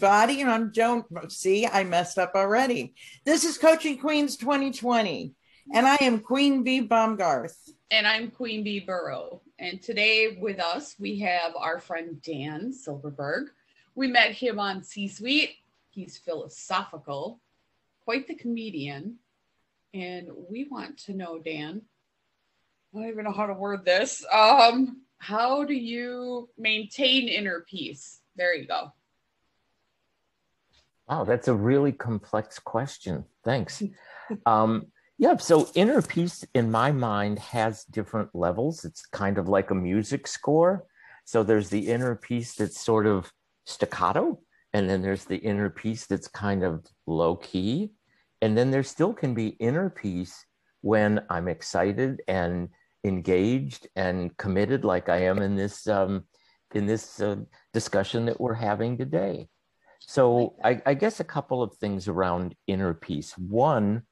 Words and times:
Hi, 0.00 0.22
everybody. 0.22 0.42
I'm 0.44 0.72
Joan. 0.72 1.04
See, 1.28 1.66
I 1.66 1.84
messed 1.84 2.18
up 2.18 2.32
already. 2.34 2.94
This 3.24 3.44
is 3.44 3.58
Coaching 3.58 3.98
Queens 3.98 4.36
2020, 4.38 5.34
and 5.74 5.86
I 5.86 5.96
am 6.00 6.20
Queen 6.20 6.62
Bee 6.62 6.80
Baumgarth. 6.80 7.70
And 7.90 8.06
I'm 8.06 8.30
Queen 8.30 8.64
Bee 8.64 8.80
Burrow. 8.80 9.42
And 9.58 9.82
today 9.82 10.38
with 10.40 10.58
us, 10.58 10.94
we 10.98 11.18
have 11.18 11.54
our 11.54 11.80
friend 11.80 12.22
Dan 12.22 12.72
Silberberg. 12.72 13.48
We 13.94 14.06
met 14.06 14.30
him 14.32 14.58
on 14.58 14.82
C 14.82 15.06
Suite. 15.06 15.56
He's 15.90 16.16
philosophical, 16.16 17.38
quite 18.04 18.26
the 18.26 18.36
comedian. 18.36 19.16
And 19.92 20.28
we 20.48 20.64
want 20.64 20.96
to 21.00 21.12
know, 21.12 21.40
Dan, 21.40 21.82
I 22.94 22.98
don't 23.00 23.08
even 23.08 23.24
know 23.24 23.32
how 23.32 23.46
to 23.46 23.54
word 23.54 23.84
this. 23.84 24.24
Um, 24.32 25.02
how 25.18 25.64
do 25.64 25.74
you 25.74 26.48
maintain 26.56 27.28
inner 27.28 27.66
peace? 27.68 28.20
There 28.34 28.54
you 28.54 28.66
go. 28.66 28.92
Wow, 31.10 31.24
that's 31.24 31.48
a 31.48 31.54
really 31.54 31.90
complex 31.90 32.60
question. 32.60 33.24
Thanks. 33.44 33.82
um, 34.46 34.86
yeah, 35.18 35.36
so 35.38 35.68
inner 35.74 36.00
peace 36.02 36.44
in 36.54 36.70
my 36.70 36.92
mind 36.92 37.40
has 37.40 37.82
different 37.84 38.30
levels. 38.32 38.84
It's 38.84 39.04
kind 39.06 39.36
of 39.36 39.48
like 39.48 39.72
a 39.72 39.74
music 39.74 40.28
score. 40.28 40.86
So 41.24 41.42
there's 41.42 41.68
the 41.68 41.88
inner 41.88 42.14
peace 42.14 42.54
that's 42.54 42.80
sort 42.80 43.06
of 43.06 43.30
staccato, 43.66 44.38
and 44.72 44.88
then 44.88 45.02
there's 45.02 45.24
the 45.24 45.36
inner 45.36 45.68
peace 45.68 46.06
that's 46.06 46.28
kind 46.28 46.62
of 46.62 46.86
low 47.06 47.34
key. 47.36 47.90
And 48.40 48.56
then 48.56 48.70
there 48.70 48.84
still 48.84 49.12
can 49.12 49.34
be 49.34 49.48
inner 49.48 49.90
peace 49.90 50.46
when 50.80 51.24
I'm 51.28 51.48
excited 51.48 52.22
and 52.28 52.68
engaged 53.04 53.88
and 53.96 54.34
committed 54.36 54.84
like 54.84 55.08
I 55.08 55.24
am 55.24 55.42
in 55.42 55.56
this 55.56 55.88
um, 55.88 56.24
in 56.72 56.86
this 56.86 57.20
uh, 57.20 57.36
discussion 57.74 58.26
that 58.26 58.40
we're 58.40 58.54
having 58.54 58.96
today. 58.96 59.48
So 60.10 60.56
I, 60.64 60.82
I 60.84 60.94
guess 60.94 61.20
a 61.20 61.24
couple 61.24 61.62
of 61.62 61.76
things 61.76 62.08
around 62.08 62.56
inner 62.66 62.94
peace. 62.94 63.38
One, 63.38 64.02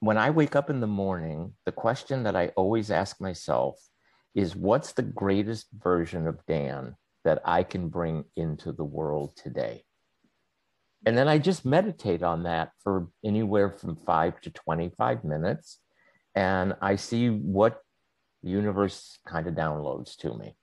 when 0.00 0.18
I 0.18 0.30
wake 0.30 0.56
up 0.56 0.70
in 0.70 0.80
the 0.80 0.88
morning, 0.88 1.52
the 1.64 1.70
question 1.70 2.24
that 2.24 2.34
I 2.34 2.48
always 2.56 2.90
ask 2.90 3.20
myself 3.20 3.78
is 4.34 4.56
what's 4.56 4.90
the 4.90 5.04
greatest 5.04 5.68
version 5.72 6.26
of 6.26 6.44
Dan 6.48 6.96
that 7.22 7.40
I 7.44 7.62
can 7.62 7.90
bring 7.90 8.24
into 8.34 8.72
the 8.72 8.82
world 8.82 9.36
today? 9.36 9.84
And 11.06 11.16
then 11.16 11.28
I 11.28 11.38
just 11.38 11.64
meditate 11.64 12.24
on 12.24 12.42
that 12.42 12.72
for 12.82 13.06
anywhere 13.24 13.70
from 13.70 13.94
five 13.94 14.40
to 14.40 14.50
25 14.50 15.22
minutes. 15.22 15.78
And 16.34 16.74
I 16.82 16.96
see 16.96 17.30
what 17.30 17.80
the 18.42 18.50
universe 18.50 19.16
kind 19.24 19.46
of 19.46 19.54
downloads 19.54 20.16
to 20.16 20.36
me. 20.36 20.56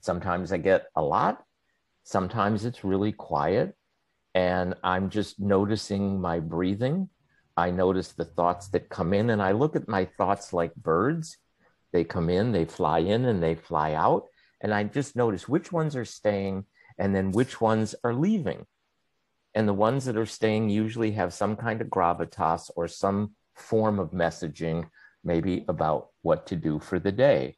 Sometimes 0.00 0.52
I 0.52 0.56
get 0.56 0.86
a 0.96 1.00
lot, 1.00 1.44
sometimes 2.08 2.64
it's 2.64 2.84
really 2.84 3.12
quiet, 3.12 3.74
and 4.38 4.74
I'm 4.84 5.10
just 5.10 5.40
noticing 5.40 6.20
my 6.20 6.38
breathing. 6.38 7.08
I 7.56 7.72
notice 7.72 8.12
the 8.12 8.24
thoughts 8.24 8.68
that 8.68 8.88
come 8.88 9.12
in, 9.12 9.30
and 9.30 9.42
I 9.42 9.50
look 9.50 9.74
at 9.74 9.88
my 9.88 10.04
thoughts 10.04 10.52
like 10.52 10.72
birds. 10.76 11.38
They 11.92 12.04
come 12.04 12.30
in, 12.30 12.52
they 12.52 12.64
fly 12.64 13.00
in, 13.00 13.24
and 13.24 13.42
they 13.42 13.56
fly 13.56 13.94
out. 13.94 14.26
And 14.60 14.72
I 14.72 14.84
just 14.84 15.16
notice 15.16 15.48
which 15.48 15.72
ones 15.72 15.96
are 15.96 16.04
staying 16.04 16.66
and 17.00 17.16
then 17.16 17.32
which 17.32 17.60
ones 17.60 17.96
are 18.04 18.14
leaving. 18.14 18.64
And 19.54 19.66
the 19.66 19.74
ones 19.74 20.04
that 20.04 20.16
are 20.16 20.34
staying 20.38 20.68
usually 20.68 21.10
have 21.12 21.34
some 21.34 21.56
kind 21.56 21.80
of 21.80 21.88
gravitas 21.88 22.70
or 22.76 22.86
some 22.86 23.32
form 23.56 23.98
of 23.98 24.12
messaging 24.12 24.88
maybe 25.24 25.64
about 25.66 26.10
what 26.22 26.46
to 26.46 26.54
do 26.54 26.78
for 26.78 27.00
the 27.00 27.10
day, 27.10 27.56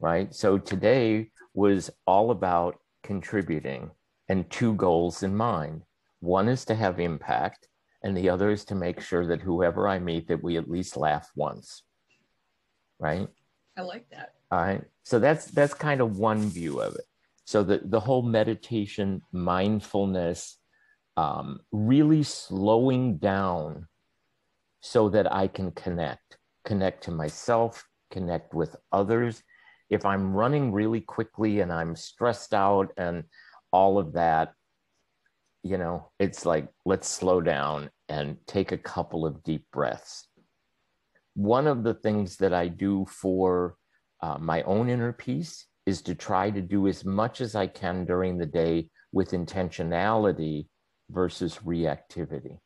right? 0.00 0.34
So 0.34 0.58
today 0.58 1.30
was 1.54 1.88
all 2.06 2.30
about 2.30 2.78
contributing 3.02 3.90
and 4.28 4.50
two 4.50 4.74
goals 4.74 5.22
in 5.22 5.34
mind. 5.34 5.82
One 6.24 6.48
is 6.48 6.64
to 6.66 6.74
have 6.74 7.00
impact, 7.00 7.68
and 8.02 8.16
the 8.16 8.30
other 8.30 8.50
is 8.50 8.64
to 8.66 8.74
make 8.74 9.00
sure 9.00 9.26
that 9.26 9.42
whoever 9.42 9.86
I 9.86 9.98
meet 9.98 10.28
that 10.28 10.42
we 10.42 10.56
at 10.56 10.70
least 10.70 10.96
laugh 10.96 11.30
once. 11.36 11.82
Right? 12.98 13.28
I 13.76 13.82
like 13.82 14.08
that. 14.10 14.32
All 14.50 14.60
right. 14.60 14.82
So 15.02 15.18
that's 15.18 15.46
that's 15.46 15.74
kind 15.74 16.00
of 16.00 16.16
one 16.16 16.48
view 16.48 16.80
of 16.80 16.94
it. 16.94 17.04
So 17.44 17.62
the, 17.62 17.82
the 17.84 18.00
whole 18.00 18.22
meditation, 18.22 19.20
mindfulness, 19.32 20.56
um, 21.18 21.60
really 21.72 22.22
slowing 22.22 23.18
down 23.18 23.86
so 24.80 25.10
that 25.10 25.30
I 25.30 25.46
can 25.48 25.72
connect 25.72 26.38
connect 26.64 27.04
to 27.04 27.10
myself, 27.10 27.86
connect 28.10 28.54
with 28.54 28.74
others. 28.92 29.42
If 29.90 30.06
I'm 30.06 30.32
running 30.32 30.72
really 30.72 31.02
quickly 31.02 31.60
and 31.60 31.70
I'm 31.70 31.94
stressed 31.94 32.54
out 32.54 32.92
and 32.96 33.24
all 33.70 33.98
of 33.98 34.14
that, 34.14 34.54
you 35.64 35.78
know, 35.78 36.10
it's 36.18 36.44
like, 36.44 36.68
let's 36.84 37.08
slow 37.08 37.40
down 37.40 37.90
and 38.10 38.36
take 38.46 38.70
a 38.70 38.78
couple 38.78 39.24
of 39.24 39.42
deep 39.42 39.64
breaths. 39.72 40.28
One 41.34 41.66
of 41.66 41.82
the 41.82 41.94
things 41.94 42.36
that 42.36 42.52
I 42.52 42.68
do 42.68 43.06
for 43.08 43.76
uh, 44.22 44.36
my 44.38 44.62
own 44.62 44.90
inner 44.90 45.12
peace 45.12 45.66
is 45.86 46.02
to 46.02 46.14
try 46.14 46.50
to 46.50 46.60
do 46.60 46.86
as 46.86 47.04
much 47.04 47.40
as 47.40 47.54
I 47.54 47.66
can 47.66 48.04
during 48.04 48.36
the 48.36 48.46
day 48.46 48.90
with 49.10 49.30
intentionality 49.30 50.66
versus 51.10 51.60
reactivity. 51.64 52.58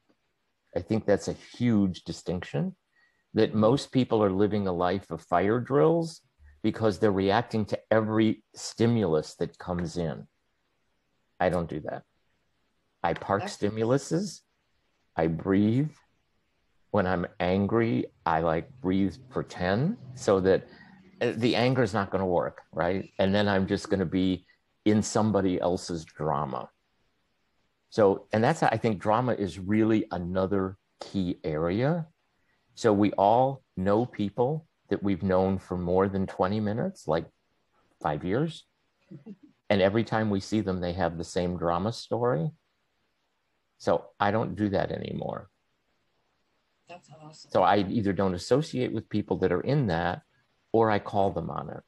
I 0.76 0.80
think 0.80 1.06
that's 1.06 1.28
a 1.28 1.36
huge 1.56 2.02
distinction 2.02 2.74
that 3.34 3.54
most 3.54 3.92
people 3.92 4.24
are 4.24 4.30
living 4.30 4.66
a 4.66 4.72
life 4.72 5.08
of 5.12 5.22
fire 5.22 5.60
drills 5.60 6.20
because 6.64 6.98
they're 6.98 7.12
reacting 7.12 7.64
to 7.66 7.78
every 7.92 8.42
stimulus 8.56 9.36
that 9.36 9.56
comes 9.56 9.96
in. 9.96 10.26
I 11.38 11.48
don't 11.48 11.70
do 11.70 11.80
that. 11.80 12.02
I 13.08 13.14
park 13.14 13.44
stimuluses. 13.44 14.40
I 15.16 15.28
breathe. 15.28 15.90
When 16.90 17.06
I'm 17.06 17.26
angry, 17.40 18.06
I 18.26 18.40
like 18.40 18.68
breathe 18.80 19.16
for 19.30 19.42
10 19.42 19.96
so 20.14 20.40
that 20.40 20.66
uh, 21.22 21.32
the 21.36 21.56
anger 21.56 21.82
is 21.82 21.94
not 21.94 22.10
going 22.10 22.20
to 22.20 22.26
work, 22.26 22.62
right? 22.72 23.10
And 23.18 23.34
then 23.34 23.48
I'm 23.48 23.66
just 23.66 23.88
going 23.88 24.00
to 24.00 24.12
be 24.22 24.44
in 24.84 25.02
somebody 25.02 25.60
else's 25.60 26.04
drama. 26.04 26.68
So, 27.90 28.26
and 28.32 28.44
that's, 28.44 28.62
I 28.62 28.76
think 28.76 29.00
drama 29.00 29.32
is 29.32 29.58
really 29.58 30.04
another 30.10 30.76
key 31.00 31.38
area 31.44 32.06
so 32.74 32.92
we 32.92 33.10
all 33.14 33.64
know 33.76 34.06
people 34.06 34.68
that 34.88 35.02
we've 35.02 35.24
known 35.24 35.58
for 35.58 35.76
more 35.76 36.08
than 36.08 36.26
20 36.26 36.60
minutes, 36.60 37.08
like 37.08 37.26
five 38.02 38.22
years. 38.24 38.64
And 39.70 39.82
every 39.82 40.02
time 40.02 40.30
we 40.30 40.40
see 40.40 40.62
them, 40.62 40.80
they 40.80 40.94
have 40.94 41.18
the 41.18 41.24
same 41.24 41.58
drama 41.58 41.92
story. 41.92 42.50
So 43.78 44.06
I 44.18 44.30
don't 44.30 44.56
do 44.56 44.68
that 44.70 44.90
anymore. 44.90 45.48
That's 46.88 47.08
awesome. 47.22 47.50
So 47.50 47.62
I 47.62 47.78
either 47.78 48.12
don't 48.12 48.34
associate 48.34 48.92
with 48.92 49.08
people 49.08 49.38
that 49.38 49.52
are 49.52 49.60
in 49.60 49.86
that 49.86 50.22
or 50.72 50.90
I 50.90 50.98
call 50.98 51.30
them 51.30 51.50
on 51.50 51.70
it. 51.70 51.82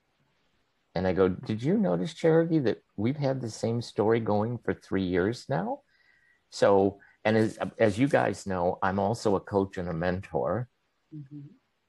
And 0.94 1.06
I 1.06 1.12
go, 1.12 1.28
Did 1.28 1.62
you 1.62 1.76
notice, 1.76 2.14
Charity, 2.14 2.58
that 2.60 2.82
we've 2.96 3.16
had 3.16 3.40
the 3.40 3.50
same 3.50 3.82
story 3.82 4.20
going 4.20 4.58
for 4.58 4.75
three 4.75 5.04
years 5.04 5.46
now? 5.48 5.81
So, 6.50 6.98
and 7.25 7.37
as, 7.37 7.58
as 7.78 7.98
you 7.98 8.08
guys 8.08 8.46
know, 8.46 8.78
I'm 8.82 8.98
also 8.98 9.36
a 9.36 9.40
coach 9.40 9.78
and 9.78 9.88
a 9.88 9.93
mentor. 9.93 10.69
Mm-hmm. 11.14 11.40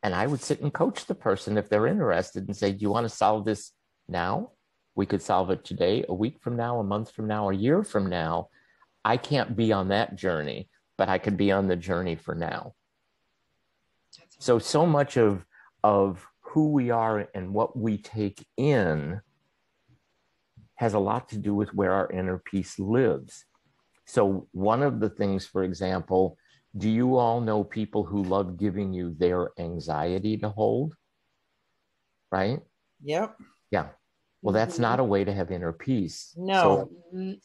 And 0.03 0.15
I 0.15 0.27
would 0.27 0.41
sit 0.41 0.61
and 0.61 0.73
coach 0.73 1.05
the 1.05 1.15
person 1.15 1.57
if 1.57 1.69
they're 1.69 1.87
interested 1.87 2.47
and 2.47 2.55
say, 2.55 2.71
Do 2.71 2.79
you 2.81 2.89
want 2.89 3.05
to 3.05 3.15
solve 3.15 3.45
this 3.45 3.71
now? 4.07 4.51
We 4.95 5.05
could 5.05 5.21
solve 5.21 5.51
it 5.51 5.63
today, 5.63 6.03
a 6.07 6.13
week 6.13 6.39
from 6.41 6.57
now, 6.57 6.79
a 6.79 6.83
month 6.83 7.11
from 7.11 7.27
now, 7.27 7.49
a 7.49 7.55
year 7.55 7.83
from 7.83 8.09
now. 8.09 8.49
I 9.03 9.17
can't 9.17 9.55
be 9.55 9.71
on 9.71 9.89
that 9.89 10.15
journey, 10.15 10.69
but 10.97 11.09
I 11.09 11.17
could 11.17 11.37
be 11.37 11.51
on 11.51 11.67
the 11.67 11.75
journey 11.75 12.15
for 12.15 12.35
now. 12.35 12.73
So, 14.39 14.59
so 14.59 14.85
much 14.85 15.17
of, 15.17 15.45
of 15.83 16.25
who 16.41 16.71
we 16.71 16.89
are 16.89 17.27
and 17.33 17.53
what 17.53 17.77
we 17.77 17.97
take 17.97 18.45
in 18.57 19.21
has 20.75 20.93
a 20.93 20.99
lot 20.99 21.29
to 21.29 21.37
do 21.37 21.53
with 21.53 21.73
where 21.73 21.93
our 21.93 22.11
inner 22.11 22.37
peace 22.37 22.79
lives. 22.79 23.45
So, 24.05 24.47
one 24.51 24.83
of 24.83 24.99
the 24.99 25.09
things, 25.09 25.45
for 25.45 25.63
example, 25.63 26.37
do 26.77 26.89
you 26.89 27.17
all 27.17 27.41
know 27.41 27.63
people 27.63 28.03
who 28.03 28.23
love 28.23 28.57
giving 28.57 28.93
you 28.93 29.15
their 29.17 29.51
anxiety 29.59 30.37
to 30.37 30.49
hold? 30.49 30.95
Right? 32.31 32.61
Yep. 33.03 33.37
Yeah. 33.71 33.87
Well, 34.41 34.53
that's 34.53 34.79
not 34.79 34.99
a 34.99 35.03
way 35.03 35.23
to 35.23 35.33
have 35.33 35.51
inner 35.51 35.73
peace. 35.73 36.33
No. 36.37 36.89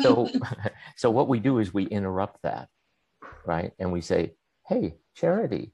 So, 0.00 0.02
so, 0.02 0.28
so 0.96 1.10
what 1.10 1.26
we 1.28 1.40
do 1.40 1.58
is 1.58 1.72
we 1.72 1.84
interrupt 1.84 2.42
that, 2.42 2.68
right? 3.46 3.72
And 3.78 3.90
we 3.90 4.02
say, 4.02 4.34
"Hey, 4.66 4.96
Charity, 5.14 5.72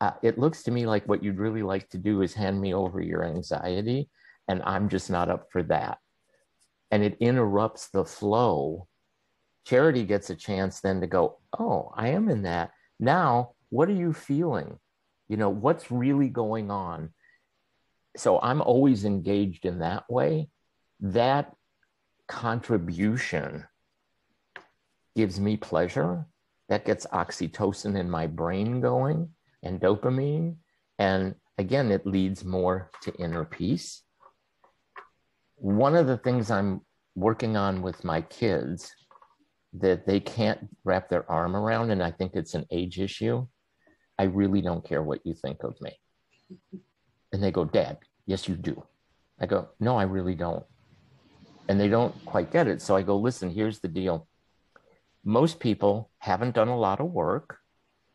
uh, 0.00 0.12
it 0.22 0.38
looks 0.38 0.62
to 0.64 0.70
me 0.70 0.86
like 0.86 1.08
what 1.08 1.24
you'd 1.24 1.40
really 1.40 1.64
like 1.64 1.88
to 1.90 1.98
do 1.98 2.22
is 2.22 2.32
hand 2.32 2.60
me 2.60 2.74
over 2.74 3.00
your 3.00 3.24
anxiety, 3.24 4.08
and 4.46 4.62
I'm 4.62 4.88
just 4.88 5.10
not 5.10 5.30
up 5.30 5.48
for 5.50 5.64
that." 5.64 5.98
And 6.92 7.02
it 7.02 7.16
interrupts 7.18 7.88
the 7.88 8.04
flow 8.04 8.86
charity 9.64 10.04
gets 10.04 10.30
a 10.30 10.34
chance 10.34 10.80
then 10.80 11.00
to 11.00 11.06
go, 11.06 11.38
oh, 11.58 11.92
I 11.94 12.08
am 12.08 12.28
in 12.28 12.42
that. 12.42 12.70
Now, 12.98 13.52
what 13.70 13.88
are 13.88 13.94
you 13.94 14.12
feeling? 14.12 14.78
You 15.28 15.36
know, 15.36 15.50
what's 15.50 15.90
really 15.90 16.28
going 16.28 16.70
on? 16.70 17.10
So 18.16 18.40
I'm 18.40 18.60
always 18.60 19.04
engaged 19.04 19.64
in 19.64 19.78
that 19.78 20.04
way. 20.10 20.48
That 21.00 21.54
contribution 22.28 23.64
gives 25.16 25.40
me 25.40 25.56
pleasure, 25.56 26.26
that 26.68 26.84
gets 26.84 27.06
oxytocin 27.06 27.98
in 27.98 28.10
my 28.10 28.26
brain 28.26 28.80
going 28.80 29.28
and 29.62 29.80
dopamine. 29.80 30.56
And 30.98 31.34
again, 31.58 31.90
it 31.90 32.06
leads 32.06 32.44
more 32.44 32.90
to 33.02 33.12
inner 33.14 33.44
peace. 33.44 34.02
One 35.56 35.96
of 35.96 36.06
the 36.06 36.16
things 36.18 36.50
I'm 36.50 36.80
working 37.14 37.56
on 37.56 37.82
with 37.82 38.04
my 38.04 38.22
kids 38.22 38.90
that 39.74 40.06
they 40.06 40.20
can't 40.20 40.68
wrap 40.84 41.08
their 41.08 41.30
arm 41.30 41.56
around, 41.56 41.90
and 41.90 42.02
I 42.02 42.10
think 42.10 42.32
it's 42.34 42.54
an 42.54 42.66
age 42.70 42.98
issue. 42.98 43.46
I 44.18 44.24
really 44.24 44.60
don't 44.60 44.84
care 44.84 45.02
what 45.02 45.20
you 45.24 45.34
think 45.34 45.62
of 45.62 45.74
me. 45.80 45.92
And 47.32 47.42
they 47.42 47.50
go, 47.50 47.64
Dad, 47.64 47.98
yes, 48.26 48.48
you 48.48 48.56
do. 48.56 48.82
I 49.40 49.46
go, 49.46 49.68
No, 49.80 49.96
I 49.96 50.04
really 50.04 50.34
don't. 50.34 50.64
And 51.68 51.80
they 51.80 51.88
don't 51.88 52.14
quite 52.24 52.52
get 52.52 52.68
it. 52.68 52.82
So 52.82 52.96
I 52.96 53.02
go, 53.02 53.16
Listen, 53.16 53.50
here's 53.50 53.80
the 53.80 53.88
deal. 53.88 54.28
Most 55.24 55.60
people 55.60 56.10
haven't 56.18 56.54
done 56.54 56.68
a 56.68 56.78
lot 56.78 57.00
of 57.00 57.10
work. 57.10 57.58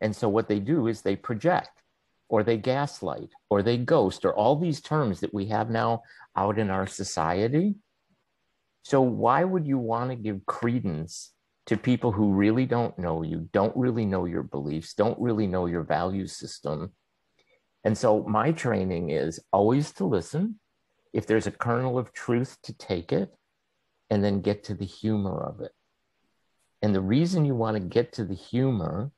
And 0.02 0.16
so 0.16 0.30
what 0.30 0.48
they 0.48 0.60
do 0.60 0.88
is 0.88 1.02
they 1.02 1.16
project 1.16 1.82
or 2.30 2.44
they 2.44 2.58
gaslight 2.58 3.30
or 3.50 3.64
they 3.64 3.78
ghost 3.78 4.26
or 4.26 4.36
all 4.36 4.56
these 4.56 4.82
terms 4.82 5.22
that 5.22 5.34
we 5.34 5.48
have 5.48 5.70
now 5.70 6.04
out 6.36 6.60
in 6.60 6.70
our 6.70 6.86
society. 6.86 7.76
So 8.84 9.02
why 9.02 9.44
would 9.44 9.66
you 9.66 9.78
want 9.78 10.12
to 10.12 10.16
give 10.16 10.46
credence 10.46 11.32
to 11.68 11.78
people 11.78 12.12
who 12.12 12.32
really 12.32 12.66
don't 12.66 12.98
know 12.98 13.22
you, 13.24 13.50
don't 13.52 13.76
really 13.76 14.06
know 14.06 14.26
your 14.26 14.44
beliefs, 14.44 14.94
don't 14.94 15.20
really 15.20 15.48
know 15.48 15.66
your 15.66 15.84
value 15.84 16.26
system. 16.26 16.94
And 17.84 17.98
so 17.98 18.24
my 18.24 18.52
training 18.52 19.12
is 19.12 19.40
always 19.54 19.92
to 19.94 20.06
listen. 20.06 20.60
If 21.14 21.26
there's 21.26 21.48
a 21.48 21.52
kernel 21.52 21.98
of 21.98 22.14
truth, 22.14 22.58
to 22.64 22.74
take 22.74 23.12
it 23.12 23.34
and 24.10 24.24
then 24.24 24.42
get 24.42 24.64
to 24.66 24.74
the 24.74 24.86
humor 24.86 25.44
of 25.44 25.62
it. 25.62 25.72
And 26.82 26.94
the 26.94 27.02
reason 27.02 27.46
you 27.46 27.56
want 27.56 27.76
to 27.76 27.82
get 27.82 28.14
to 28.14 28.26
the 28.26 28.36
humor 28.36 29.12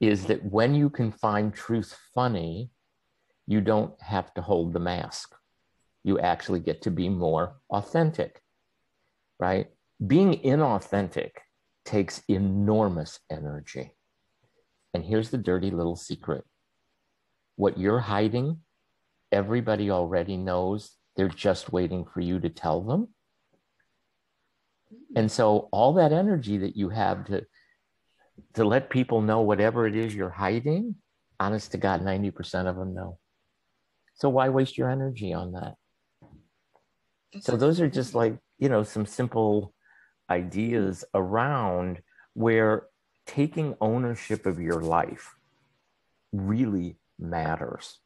is 0.00 0.26
that 0.26 0.44
when 0.44 0.74
you 0.74 0.90
can 0.90 1.12
find 1.12 1.54
truth 1.54 1.96
funny, 2.14 2.70
you 3.46 3.60
don't 3.60 4.00
have 4.00 4.32
to 4.34 4.42
hold 4.42 4.72
the 4.72 4.80
mask. 4.80 5.34
You 6.04 6.18
actually 6.18 6.60
get 6.60 6.82
to 6.82 6.90
be 6.90 7.08
more 7.08 7.56
authentic, 7.70 8.40
right? 9.38 9.68
Being 10.04 10.40
inauthentic 10.40 11.30
takes 11.84 12.22
enormous 12.28 13.20
energy. 13.30 13.92
And 14.94 15.04
here's 15.04 15.30
the 15.30 15.38
dirty 15.38 15.70
little 15.70 15.96
secret 15.96 16.44
what 17.56 17.78
you're 17.78 18.00
hiding, 18.00 18.58
everybody 19.30 19.90
already 19.90 20.36
knows. 20.36 20.96
They're 21.16 21.28
just 21.28 21.72
waiting 21.72 22.04
for 22.04 22.20
you 22.20 22.40
to 22.40 22.48
tell 22.48 22.82
them. 22.82 23.08
And 25.14 25.30
so, 25.30 25.68
all 25.72 25.94
that 25.94 26.12
energy 26.12 26.58
that 26.58 26.76
you 26.76 26.88
have 26.88 27.26
to, 27.26 27.44
to 28.54 28.64
let 28.64 28.90
people 28.90 29.20
know 29.20 29.42
whatever 29.42 29.86
it 29.86 29.94
is 29.94 30.14
you're 30.14 30.30
hiding, 30.30 30.96
honest 31.38 31.72
to 31.72 31.78
God, 31.78 32.02
90% 32.02 32.66
of 32.66 32.76
them 32.76 32.94
know. 32.94 33.18
So, 34.14 34.28
why 34.28 34.48
waste 34.48 34.78
your 34.78 34.90
energy 34.90 35.32
on 35.32 35.52
that? 35.52 35.74
So, 37.40 37.56
those 37.56 37.80
are 37.80 37.88
just 37.88 38.14
like, 38.14 38.38
you 38.58 38.68
know, 38.68 38.82
some 38.82 39.06
simple 39.06 39.74
ideas 40.30 41.04
around 41.14 42.00
where 42.34 42.86
taking 43.26 43.74
ownership 43.80 44.46
of 44.46 44.60
your 44.60 44.80
life 44.80 45.34
really 46.32 46.96
matters. 47.18 47.98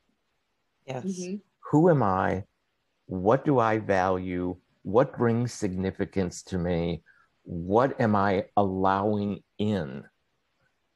Yes. 0.87 1.05
Mm-hmm. 1.05 1.37
Who 1.71 1.91
am 1.91 2.03
I? 2.03 2.45
What 3.07 3.45
do 3.45 3.59
I 3.59 3.79
value? 3.79 4.57
What 4.83 5.17
brings 5.17 5.53
significance 5.53 6.43
to 6.45 6.59
me? 6.59 7.03
What 7.43 8.01
am 8.01 8.15
I 8.17 8.47
allowing 8.57 9.43
in 9.59 10.05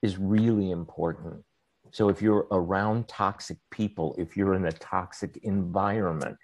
is 0.03 0.19
really 0.19 0.71
important. 0.71 1.45
So 1.93 2.09
if 2.09 2.23
you're 2.23 2.47
around 2.51 3.09
toxic 3.09 3.59
people, 3.71 4.15
if 4.19 4.37
you're 4.37 4.55
in 4.55 4.67
a 4.67 4.73
toxic 4.73 5.39
environment, 5.43 6.37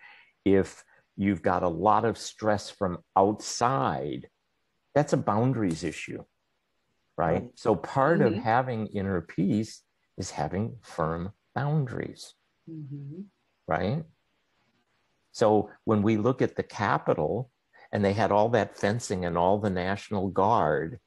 if 0.45 0.85
you've 1.17 1.43
got 1.43 1.63
a 1.63 1.69
lot 1.69 2.05
of 2.05 2.19
stress 2.19 2.69
from 2.69 2.99
outside, 3.17 4.29
that's 4.95 5.13
a 5.13 5.17
boundaries 5.17 5.85
issue, 5.85 6.25
right? 7.17 7.33
right. 7.33 7.51
So 7.55 7.75
part 7.75 8.19
mm-hmm. 8.19 8.39
of 8.39 8.43
having 8.43 8.89
inner 8.89 9.21
peace 9.21 9.83
is 10.19 10.31
having 10.31 10.77
firm 10.83 11.33
boundaries, 11.57 12.35
mm-hmm. 12.71 13.23
right? 13.67 14.05
So 15.33 15.71
when 15.85 16.03
we 16.03 16.19
look 16.19 16.43
at 16.43 16.55
the 16.55 16.63
Capitol 16.63 17.51
and 17.91 18.05
they 18.05 18.13
had 18.13 18.31
all 18.31 18.51
that 18.51 18.79
fencing 18.79 19.25
and 19.25 19.37
all 19.37 19.59
the 19.59 19.71
National 19.71 20.29
Guard, 20.29 21.01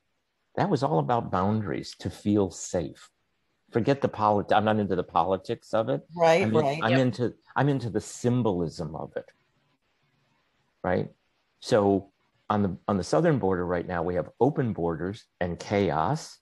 that 0.56 0.70
was 0.70 0.84
all 0.84 1.00
about 1.00 1.32
boundaries 1.32 1.96
to 2.00 2.10
feel 2.10 2.50
safe. 2.50 3.10
Forget 3.72 4.02
the 4.02 4.10
politics. 4.10 4.52
I'm 4.52 4.66
not 4.66 4.80
into 4.80 4.96
the 4.96 5.04
politics 5.04 5.74
of 5.74 5.90
it. 5.90 6.02
Right, 6.16 6.42
I'm, 6.42 6.52
right. 6.52 6.80
I'm 6.82 6.92
yep. 6.92 7.00
into 7.00 7.34
I'm 7.56 7.70
into 7.70 7.92
the 7.92 8.02
symbolism 8.02 8.96
of 8.96 9.12
it. 9.16 9.30
Right. 10.84 11.10
So 11.60 12.12
on 12.50 12.64
the 12.64 12.78
on 12.88 12.98
the 12.98 13.04
southern 13.04 13.38
border 13.38 13.66
right 13.66 13.88
now 13.88 14.02
we 14.02 14.16
have 14.16 14.30
open 14.40 14.74
borders 14.74 15.26
and 15.40 15.60
chaos 15.60 16.40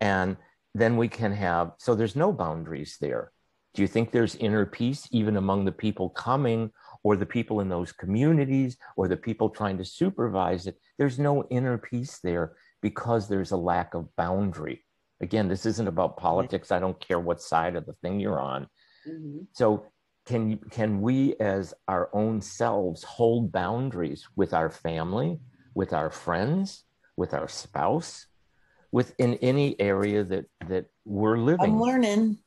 and 0.00 0.36
then 0.74 0.96
we 0.96 1.08
can 1.08 1.32
have 1.32 1.72
so 1.78 1.96
there's 1.96 2.14
no 2.14 2.32
boundaries 2.32 2.96
there 3.00 3.32
do 3.74 3.82
you 3.82 3.88
think 3.88 4.10
there's 4.10 4.34
inner 4.36 4.66
peace 4.66 5.08
even 5.10 5.36
among 5.36 5.64
the 5.64 5.72
people 5.72 6.08
coming 6.10 6.70
or 7.04 7.16
the 7.16 7.26
people 7.26 7.60
in 7.60 7.68
those 7.68 7.92
communities 7.92 8.76
or 8.96 9.08
the 9.08 9.16
people 9.16 9.50
trying 9.50 9.78
to 9.78 9.84
supervise 9.84 10.66
it? 10.66 10.78
There's 10.98 11.18
no 11.18 11.44
inner 11.44 11.78
peace 11.78 12.18
there 12.18 12.56
because 12.82 13.28
there's 13.28 13.52
a 13.52 13.56
lack 13.56 13.94
of 13.94 14.14
boundary. 14.16 14.84
Again 15.20 15.48
this 15.48 15.66
isn't 15.66 15.88
about 15.88 16.16
politics. 16.16 16.72
I 16.72 16.78
don't 16.78 17.00
care 17.00 17.20
what 17.20 17.40
side 17.42 17.76
of 17.76 17.86
the 17.86 17.94
thing 17.94 18.20
you're 18.20 18.40
on. 18.40 18.68
Mm-hmm. 19.08 19.42
so 19.52 19.86
can 20.28 20.58
can 20.70 21.00
we 21.00 21.34
as 21.40 21.72
our 21.86 22.10
own 22.12 22.40
selves 22.42 23.02
hold 23.02 23.50
boundaries 23.50 24.28
with 24.36 24.52
our 24.52 24.68
family 24.68 25.40
with 25.74 25.92
our 25.92 26.10
friends 26.10 26.84
with 27.16 27.32
our 27.32 27.48
spouse 27.48 28.26
within 28.92 29.34
any 29.36 29.80
area 29.80 30.22
that 30.24 30.44
that 30.68 30.86
we're 31.06 31.38
living? 31.38 31.64
i'm 31.64 31.80
learning 31.80 32.38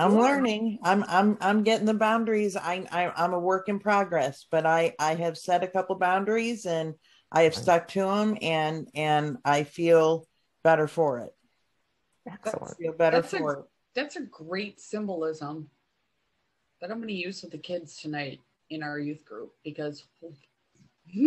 i'm 0.00 0.16
learning. 0.16 0.78
I'm 0.82 1.04
i'm 1.08 1.38
i'm 1.40 1.62
getting 1.62 1.86
the 1.86 1.94
boundaries. 1.94 2.56
I, 2.56 2.86
I 2.90 3.12
i'm 3.16 3.32
a 3.32 3.38
work 3.38 3.68
in 3.68 3.78
progress 3.78 4.46
but 4.50 4.66
i 4.66 4.94
i 4.98 5.14
have 5.14 5.36
set 5.36 5.64
a 5.64 5.68
couple 5.68 5.96
boundaries 5.96 6.66
and 6.66 6.94
i 7.30 7.42
have 7.42 7.54
stuck 7.54 7.88
to 7.88 8.00
them 8.00 8.36
and 8.40 8.88
and 8.94 9.38
i 9.44 9.64
feel 9.64 10.26
better 10.62 10.86
for 10.86 11.20
it. 11.20 11.34
Excellent. 12.30 12.74
I 12.78 12.82
feel 12.82 12.92
better 12.92 13.20
that's 13.20 13.34
for 13.34 13.54
a, 13.54 13.60
it. 13.60 13.64
that's 13.94 14.16
a 14.16 14.22
great 14.22 14.80
symbolism 14.80 15.68
that 16.80 16.90
I'm 16.90 16.98
going 16.98 17.08
to 17.08 17.14
use 17.14 17.42
with 17.42 17.52
the 17.52 17.58
kids 17.58 17.96
tonight 17.96 18.40
in 18.70 18.82
our 18.82 18.98
youth 18.98 19.24
group 19.24 19.52
because 19.64 20.04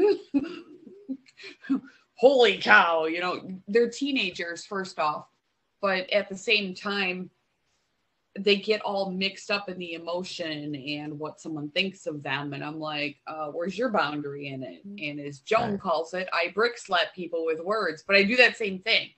holy 2.16 2.58
cow, 2.58 3.06
you 3.06 3.20
know, 3.20 3.42
they're 3.68 3.90
teenagers, 3.90 4.66
first 4.66 5.00
off, 5.00 5.28
but 5.82 6.10
at 6.12 6.30
the 6.30 6.38
same 6.38 6.74
time, 6.74 7.30
they 8.40 8.56
get 8.56 8.82
all 8.82 9.12
mixed 9.12 9.52
up 9.52 9.70
in 9.70 9.78
the 9.78 9.94
emotion 9.94 10.76
and 10.76 11.20
what 11.20 11.40
someone 11.40 11.70
thinks 11.70 12.08
of 12.08 12.24
them. 12.24 12.54
And 12.54 12.64
I'm 12.64 12.80
like, 12.80 13.18
uh, 13.28 13.48
where's 13.48 13.78
your 13.78 13.90
boundary 13.90 14.48
in 14.48 14.64
it? 14.64 14.84
And 14.86 15.20
as 15.20 15.40
Joan 15.40 15.78
calls 15.78 16.14
it, 16.14 16.28
I 16.34 16.52
brick 16.54 16.78
slap 16.78 17.14
people 17.14 17.46
with 17.46 17.60
words, 17.60 18.04
but 18.06 18.16
I 18.16 18.24
do 18.24 18.36
that 18.38 18.58
same 18.58 18.80
thing 18.80 19.10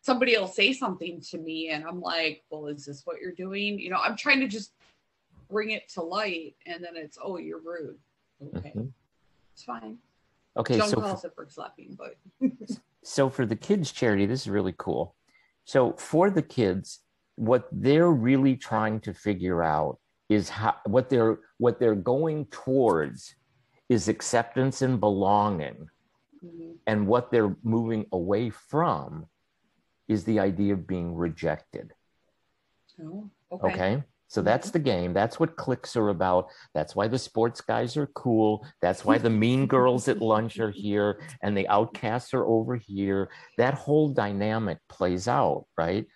somebody 0.00 0.38
will 0.38 0.46
say 0.46 0.72
something 0.72 1.20
to 1.20 1.36
me 1.36 1.70
and 1.70 1.84
I'm 1.84 2.00
like, 2.00 2.44
well, 2.50 2.68
is 2.68 2.86
this 2.86 3.02
what 3.04 3.20
you're 3.20 3.32
doing? 3.32 3.80
You 3.80 3.90
know, 3.90 3.98
I'm 3.98 4.16
trying 4.16 4.40
to 4.40 4.46
just 4.46 4.70
bring 5.48 5.70
it 5.70 5.88
to 5.90 6.02
light 6.02 6.54
and 6.66 6.82
then 6.84 6.92
it's 6.94 7.18
oh 7.22 7.38
you're 7.38 7.60
rude 7.60 7.98
okay 8.42 8.70
mm-hmm. 8.70 8.86
it's 9.52 9.64
fine 9.64 9.98
okay 10.56 10.76
John 10.76 10.88
so 10.88 11.00
calls 11.00 11.24
it 11.24 11.34
for 11.34 11.46
slapping 11.48 11.98
but 11.98 12.16
so 13.02 13.28
for 13.30 13.46
the 13.46 13.56
kids 13.56 13.90
charity 13.90 14.26
this 14.26 14.42
is 14.42 14.48
really 14.48 14.74
cool 14.76 15.14
so 15.64 15.92
for 15.92 16.30
the 16.30 16.42
kids 16.42 17.00
what 17.38 17.68
they're 17.70 18.10
really 18.10 18.56
trying 18.56 18.98
to 19.00 19.14
figure 19.14 19.62
out 19.62 19.98
is 20.28 20.48
how 20.48 20.74
what 20.86 21.08
they're 21.08 21.38
what 21.58 21.78
they're 21.78 21.94
going 21.94 22.46
towards 22.46 23.34
is 23.88 24.08
acceptance 24.08 24.82
and 24.82 24.98
belonging 24.98 25.88
mm-hmm. 26.44 26.72
and 26.86 27.06
what 27.06 27.30
they're 27.30 27.56
moving 27.62 28.04
away 28.12 28.50
from 28.50 29.26
is 30.08 30.24
the 30.24 30.40
idea 30.40 30.72
of 30.72 30.86
being 30.86 31.14
rejected 31.14 31.92
oh 33.00 33.30
okay, 33.52 33.68
okay? 33.68 34.02
So 34.30 34.42
that's 34.42 34.70
the 34.70 34.78
game. 34.78 35.14
That's 35.14 35.40
what 35.40 35.56
cliques 35.56 35.96
are 35.96 36.10
about. 36.10 36.48
That's 36.74 36.94
why 36.94 37.08
the 37.08 37.18
sports 37.18 37.62
guys 37.62 37.96
are 37.96 38.08
cool. 38.08 38.66
That's 38.82 39.02
why 39.02 39.16
the 39.16 39.30
mean 39.30 39.66
girls 39.66 40.06
at 40.06 40.20
lunch 40.20 40.58
are 40.58 40.70
here 40.70 41.22
and 41.42 41.56
the 41.56 41.66
outcasts 41.68 42.34
are 42.34 42.44
over 42.44 42.76
here. 42.76 43.30
That 43.56 43.72
whole 43.72 44.10
dynamic 44.10 44.80
plays 44.86 45.28
out, 45.28 45.64
right? 45.78 46.06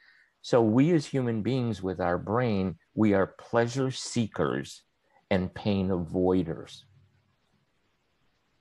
So 0.42 0.60
we 0.60 0.90
as 0.90 1.06
human 1.06 1.42
beings 1.42 1.82
with 1.82 2.00
our 2.00 2.18
brain, 2.18 2.76
we 2.94 3.14
are 3.14 3.26
pleasure 3.26 3.92
seekers 3.92 4.82
and 5.30 5.54
pain 5.54 5.88
avoiders. 5.88 6.82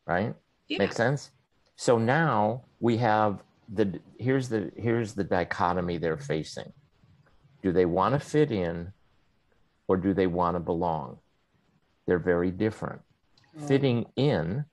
Right? 0.05 0.35
Yeah. 0.67 0.77
Make 0.77 0.93
sense? 0.93 1.31
So 1.75 1.97
now 1.97 2.63
we 2.79 2.97
have 2.97 3.43
the 3.73 3.99
here's 4.19 4.47
the 4.47 4.71
here's 4.75 5.13
the 5.13 5.23
dichotomy 5.23 5.97
they're 5.97 6.17
facing. 6.17 6.71
Do 7.63 7.71
they 7.71 7.85
want 7.85 8.13
to 8.13 8.19
fit 8.19 8.51
in 8.51 8.93
or 9.87 9.97
do 9.97 10.13
they 10.13 10.27
want 10.27 10.55
to 10.55 10.59
belong? 10.59 11.17
They're 12.05 12.19
very 12.19 12.51
different. 12.51 13.01
Oh. 13.57 13.67
Fitting 13.67 14.05
in 14.15 14.65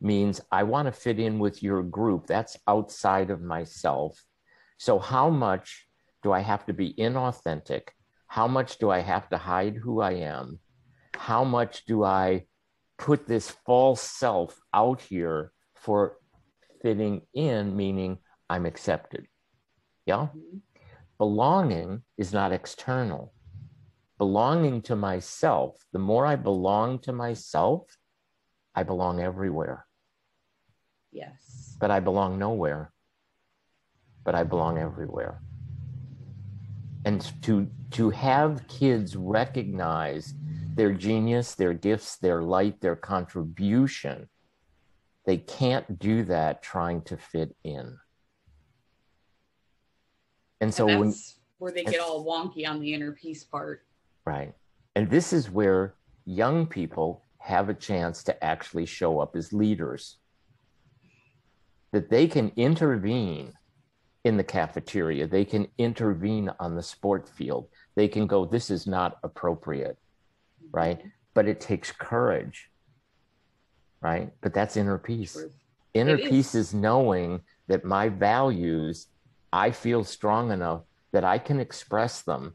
means 0.00 0.40
I 0.50 0.64
want 0.64 0.86
to 0.86 0.92
fit 0.92 1.18
in 1.18 1.38
with 1.38 1.62
your 1.62 1.82
group. 1.82 2.26
That's 2.26 2.58
outside 2.66 3.30
of 3.30 3.40
myself. 3.40 4.24
So, 4.78 4.98
how 4.98 5.30
much 5.30 5.86
do 6.22 6.32
I 6.32 6.40
have 6.40 6.66
to 6.66 6.72
be 6.72 6.94
inauthentic? 6.94 7.88
How 8.26 8.48
much 8.48 8.78
do 8.78 8.90
I 8.90 9.00
have 9.00 9.28
to 9.30 9.38
hide 9.38 9.76
who 9.76 10.00
I 10.00 10.12
am? 10.12 10.60
How 11.14 11.44
much 11.44 11.84
do 11.84 12.02
I 12.04 12.46
put 12.98 13.26
this 13.26 13.50
false 13.66 14.00
self 14.00 14.58
out 14.72 15.00
here 15.00 15.52
for 15.74 16.16
fitting 16.80 17.22
in, 17.34 17.76
meaning 17.76 18.18
I'm 18.48 18.66
accepted? 18.66 19.26
Yeah. 20.06 20.28
Mm-hmm. 20.28 20.58
Belonging 21.18 22.02
is 22.16 22.32
not 22.32 22.52
external. 22.52 23.32
Belonging 24.18 24.82
to 24.82 24.96
myself, 24.96 25.76
the 25.92 25.98
more 25.98 26.26
I 26.26 26.36
belong 26.36 27.00
to 27.00 27.12
myself, 27.12 27.82
I 28.74 28.82
belong 28.82 29.20
everywhere. 29.20 29.86
Yes. 31.12 31.76
But 31.78 31.90
I 31.90 32.00
belong 32.00 32.38
nowhere. 32.38 32.92
But 34.24 34.34
I 34.34 34.44
belong 34.44 34.78
everywhere. 34.78 35.40
And 37.04 37.20
to 37.42 37.68
to 37.92 38.10
have 38.10 38.66
kids 38.68 39.16
recognize 39.16 40.34
their 40.74 40.92
genius, 40.92 41.54
their 41.54 41.74
gifts, 41.74 42.16
their 42.16 42.42
light, 42.42 42.80
their 42.80 42.96
contribution, 42.96 44.28
they 45.26 45.38
can't 45.38 45.98
do 45.98 46.24
that 46.24 46.62
trying 46.62 47.02
to 47.02 47.16
fit 47.16 47.54
in. 47.64 47.98
And 50.60 50.72
so 50.72 50.88
and 50.88 51.00
when 51.00 51.14
where 51.58 51.72
they 51.72 51.84
get 51.84 52.00
all 52.00 52.24
wonky 52.24 52.68
on 52.68 52.80
the 52.80 52.94
inner 52.94 53.12
peace 53.12 53.44
part. 53.44 53.84
Right. 54.24 54.52
And 54.94 55.10
this 55.10 55.32
is 55.32 55.50
where 55.50 55.94
young 56.24 56.66
people 56.66 57.24
have 57.38 57.68
a 57.68 57.74
chance 57.74 58.22
to 58.24 58.44
actually 58.44 58.86
show 58.86 59.18
up 59.18 59.34
as 59.34 59.52
leaders 59.52 60.18
that 61.92 62.08
they 62.08 62.26
can 62.26 62.52
intervene 62.56 63.52
in 64.24 64.36
the 64.36 64.44
cafeteria, 64.44 65.26
they 65.26 65.44
can 65.44 65.66
intervene 65.78 66.50
on 66.60 66.76
the 66.76 66.82
sport 66.82 67.28
field, 67.28 67.68
they 67.94 68.08
can 68.08 68.26
go, 68.26 68.44
this 68.44 68.70
is 68.70 68.86
not 68.86 69.18
appropriate, 69.22 69.98
right? 70.70 71.02
But 71.34 71.48
it 71.48 71.60
takes 71.60 71.90
courage, 71.90 72.70
right? 74.00 74.32
But 74.40 74.54
that's 74.54 74.76
inner 74.76 74.98
peace. 74.98 75.36
Inner 75.94 76.16
it 76.16 76.30
peace 76.30 76.54
is. 76.54 76.68
is 76.68 76.74
knowing 76.74 77.40
that 77.66 77.84
my 77.84 78.08
values, 78.08 79.08
I 79.52 79.70
feel 79.72 80.04
strong 80.04 80.52
enough 80.52 80.82
that 81.12 81.24
I 81.24 81.38
can 81.38 81.58
express 81.60 82.22
them 82.22 82.54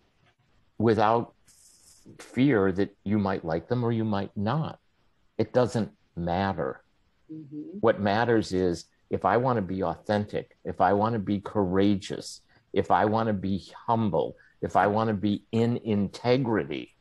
without 0.78 1.34
fear 2.20 2.72
that 2.72 2.96
you 3.04 3.18
might 3.18 3.44
like 3.44 3.68
them 3.68 3.84
or 3.84 3.92
you 3.92 4.06
might 4.06 4.36
not. 4.36 4.80
It 5.38 5.54
doesn't 5.54 5.92
matter. 6.16 6.82
Mm-hmm. 7.32 7.80
What 7.82 8.00
matters 8.00 8.54
is 8.54 8.86
if 9.10 9.26
I 9.26 9.38
want 9.38 9.58
to 9.58 9.62
be 9.62 9.84
authentic, 9.84 10.58
if 10.66 10.82
I 10.82 10.94
want 10.94 11.14
to 11.14 11.20
be 11.20 11.40
courageous, 11.40 12.42
if 12.74 12.92
I 12.92 13.06
want 13.06 13.28
to 13.28 13.34
be 13.34 13.66
humble, 13.88 14.36
if 14.62 14.76
I 14.76 14.88
want 14.88 15.08
to 15.10 15.14
be 15.14 15.46
in 15.52 15.78
integrity, 15.78 16.96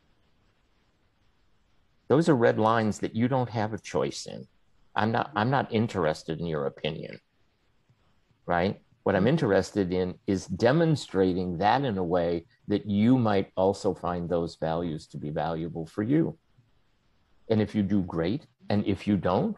those 2.07 2.29
are 2.29 2.35
red 2.35 2.57
lines 2.57 2.99
that 2.99 3.15
you 3.15 3.27
don't 3.27 3.49
have 3.49 3.73
a 3.73 3.79
choice 3.79 4.25
in. 4.25 4.47
I'm 4.95 5.11
not 5.11 5.31
I'm 5.35 5.49
not 5.49 5.71
interested 5.73 6.39
in 6.39 6.45
your 6.47 6.65
opinion. 6.65 7.19
Right? 8.45 8.81
What 9.03 9.15
I'm 9.15 9.27
interested 9.27 9.91
in 9.93 10.15
is 10.25 10.47
demonstrating 10.47 11.57
that 11.57 11.83
in 11.83 11.97
a 11.97 12.03
way 12.03 12.45
that 12.67 12.85
you 12.85 13.17
might 13.17 13.51
also 13.55 13.93
find 13.93 14.29
those 14.29 14.55
values 14.55 15.07
to 15.07 15.17
be 15.17 15.29
valuable 15.29 15.85
for 15.85 16.03
you. 16.03 16.37
And 17.49 17.61
if 17.61 17.75
you 17.75 17.83
do 17.83 18.01
great, 18.01 18.47
and 18.69 18.85
if 18.85 19.07
you 19.07 19.15
don't, 19.15 19.55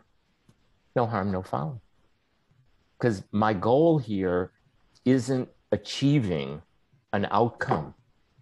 no 0.95 1.07
harm, 1.07 1.31
no 1.31 1.41
foul 1.41 1.81
because 2.99 3.23
my 3.31 3.53
goal 3.53 3.97
here 3.97 4.51
isn't 5.05 5.49
achieving 5.71 6.61
an 7.13 7.27
outcome. 7.31 7.93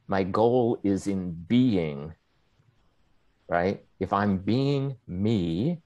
My 0.07 0.23
goal 0.23 0.79
is 0.83 1.07
in 1.07 1.31
being, 1.31 2.13
right? 3.47 3.85
If 3.99 4.13
I'm 4.13 4.37
being 4.37 4.97
me, 5.07 5.81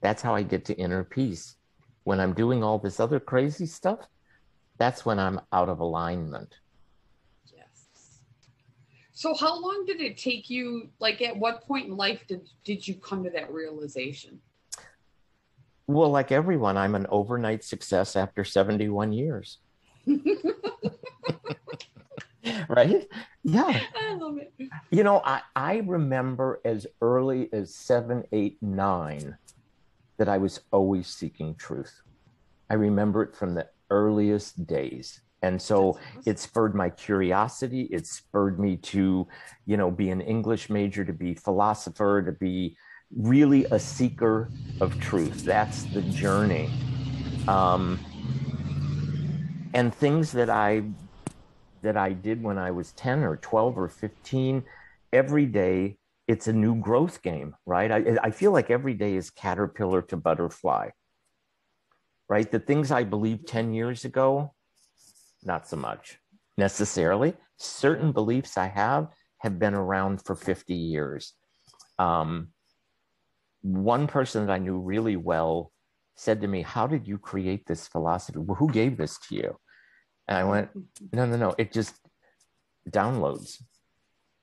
that's 0.00 0.22
how 0.22 0.34
I 0.34 0.42
get 0.42 0.64
to 0.66 0.74
inner 0.74 1.02
peace. 1.02 1.56
When 2.04 2.20
I'm 2.20 2.32
doing 2.32 2.62
all 2.62 2.78
this 2.78 3.00
other 3.00 3.18
crazy 3.18 3.66
stuff, 3.66 4.00
that's 4.78 5.04
when 5.04 5.18
I'm 5.18 5.40
out 5.52 5.68
of 5.68 5.80
alignment. 5.80 6.54
Yes. 7.52 8.20
So 9.12 9.34
how 9.34 9.60
long 9.60 9.84
did 9.86 10.00
it 10.00 10.16
take 10.16 10.48
you 10.48 10.90
like 11.00 11.20
at 11.22 11.36
what 11.36 11.66
point 11.66 11.88
in 11.88 11.96
life 11.96 12.24
did 12.28 12.48
did 12.64 12.86
you 12.86 12.94
come 12.94 13.24
to 13.24 13.30
that 13.30 13.52
realization? 13.52 14.40
Well, 15.88 16.10
like 16.10 16.30
everyone, 16.30 16.76
I'm 16.76 16.94
an 16.94 17.06
overnight 17.08 17.64
success 17.64 18.14
after 18.14 18.44
71 18.44 19.14
years. 19.14 19.56
right? 22.68 23.08
Yeah. 23.42 23.80
I 23.96 24.14
love 24.14 24.36
it. 24.36 24.52
You 24.90 25.02
know, 25.02 25.22
I, 25.24 25.40
I 25.56 25.76
remember 25.78 26.60
as 26.62 26.86
early 27.00 27.48
as 27.54 27.74
seven, 27.74 28.24
eight, 28.32 28.58
nine 28.60 29.38
that 30.18 30.28
I 30.28 30.36
was 30.36 30.60
always 30.72 31.06
seeking 31.06 31.54
truth. 31.54 32.02
I 32.68 32.74
remember 32.74 33.22
it 33.22 33.34
from 33.34 33.54
the 33.54 33.66
earliest 33.88 34.66
days. 34.66 35.22
And 35.40 35.62
so 35.62 35.90
awesome. 35.90 36.22
it 36.26 36.38
spurred 36.38 36.74
my 36.74 36.90
curiosity. 36.90 37.88
It 37.90 38.06
spurred 38.06 38.60
me 38.60 38.76
to, 38.76 39.26
you 39.64 39.76
know, 39.78 39.90
be 39.90 40.10
an 40.10 40.20
English 40.20 40.68
major, 40.68 41.02
to 41.02 41.14
be 41.14 41.32
philosopher, 41.32 42.22
to 42.22 42.32
be 42.32 42.76
really 43.16 43.64
a 43.66 43.78
seeker 43.78 44.48
of 44.80 44.98
truth. 45.00 45.44
That's 45.44 45.84
the 45.84 46.02
journey. 46.02 46.70
Um, 47.46 47.98
and 49.74 49.94
things 49.94 50.32
that 50.32 50.50
I 50.50 50.82
that 51.82 51.96
I 51.96 52.12
did 52.12 52.42
when 52.42 52.58
I 52.58 52.72
was 52.72 52.92
10 52.92 53.22
or 53.22 53.36
12 53.36 53.78
or 53.78 53.88
15, 53.88 54.64
every 55.12 55.46
day 55.46 55.96
it's 56.26 56.48
a 56.48 56.52
new 56.52 56.74
growth 56.74 57.22
game, 57.22 57.54
right? 57.64 57.90
I, 57.90 58.18
I 58.22 58.30
feel 58.30 58.52
like 58.52 58.70
every 58.70 58.94
day 58.94 59.14
is 59.14 59.30
caterpillar 59.30 60.02
to 60.02 60.16
butterfly, 60.16 60.90
right? 62.28 62.50
The 62.50 62.58
things 62.58 62.90
I 62.90 63.04
believed 63.04 63.46
10 63.46 63.72
years 63.72 64.04
ago, 64.04 64.52
not 65.44 65.68
so 65.68 65.76
much 65.76 66.18
necessarily. 66.58 67.34
Certain 67.56 68.12
beliefs 68.12 68.58
I 68.58 68.66
have 68.66 69.08
have 69.38 69.58
been 69.58 69.74
around 69.74 70.20
for 70.22 70.34
50 70.34 70.74
years. 70.74 71.32
Um, 71.98 72.48
one 73.62 74.06
person 74.06 74.46
that 74.46 74.52
I 74.52 74.58
knew 74.58 74.78
really 74.78 75.16
well 75.16 75.72
said 76.16 76.40
to 76.40 76.48
me, 76.48 76.62
How 76.62 76.86
did 76.86 77.06
you 77.06 77.18
create 77.18 77.66
this 77.66 77.88
philosophy? 77.88 78.38
Well, 78.38 78.56
who 78.56 78.70
gave 78.70 78.96
this 78.96 79.18
to 79.28 79.34
you? 79.34 79.58
And 80.26 80.38
I 80.38 80.44
went, 80.44 80.70
No, 81.12 81.26
no, 81.26 81.36
no. 81.36 81.54
It 81.58 81.72
just 81.72 81.94
downloads. 82.90 83.62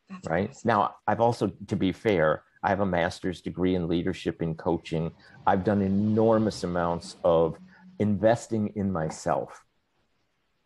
That's 0.10 0.28
right. 0.28 0.50
Awesome. 0.50 0.68
Now, 0.68 0.96
I've 1.08 1.22
also, 1.22 1.52
to 1.68 1.76
be 1.76 1.92
fair, 1.92 2.44
I 2.64 2.70
have 2.70 2.80
a 2.80 2.86
master's 2.86 3.42
degree 3.42 3.76
in 3.76 3.88
leadership 3.88 4.42
and 4.42 4.58
coaching. 4.58 5.12
I've 5.46 5.64
done 5.64 5.82
enormous 5.82 6.64
amounts 6.64 7.16
of 7.24 7.58
investing 8.00 8.74
in 8.76 8.92
myself. 8.92 9.64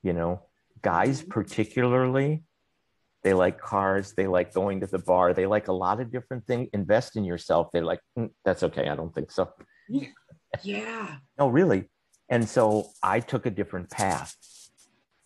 You 0.04 0.14
know, 0.14 0.42
guys, 0.82 1.22
mm-hmm. 1.22 1.32
particularly, 1.32 2.44
they 3.24 3.34
like 3.34 3.60
cars 3.60 4.14
they 4.16 4.28
like 4.28 4.54
going 4.54 4.80
to 4.80 4.88
the 4.88 5.00
bar 5.00 5.34
they 5.34 5.46
like 5.46 5.68
a 5.68 5.74
lot 5.74 6.00
of 6.00 6.12
different 6.12 6.46
things 6.48 6.70
invest 6.74 7.16
in 7.16 7.24
yourself 7.24 7.68
they're 7.74 7.84
like 7.84 8.00
mm, 8.18 8.30
that's 8.46 8.64
okay 8.64 8.88
i 8.88 8.96
don't 8.96 9.14
think 9.14 9.32
so. 9.32 9.50
Yeah. 10.64 11.18
No 11.38 11.48
really. 11.48 11.90
And 12.30 12.48
so 12.48 12.90
i 13.04 13.20
took 13.20 13.46
a 13.46 13.52
different 13.52 13.90
path. 13.90 14.36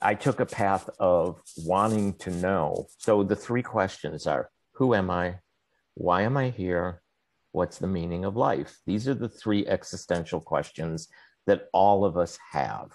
I 0.01 0.15
took 0.15 0.39
a 0.39 0.45
path 0.45 0.89
of 0.99 1.41
wanting 1.57 2.15
to 2.19 2.31
know. 2.31 2.87
So 2.97 3.23
the 3.23 3.35
three 3.35 3.63
questions 3.63 4.27
are 4.27 4.49
who 4.73 4.93
am 4.93 5.09
i? 5.09 5.39
Why 5.95 6.23
am 6.23 6.37
i 6.37 6.49
here? 6.49 7.01
What's 7.51 7.77
the 7.77 7.87
meaning 7.87 8.25
of 8.25 8.35
life? 8.35 8.77
These 8.85 9.07
are 9.07 9.13
the 9.13 9.29
three 9.29 9.65
existential 9.67 10.41
questions 10.41 11.07
that 11.45 11.67
all 11.71 12.03
of 12.03 12.17
us 12.17 12.37
have. 12.51 12.91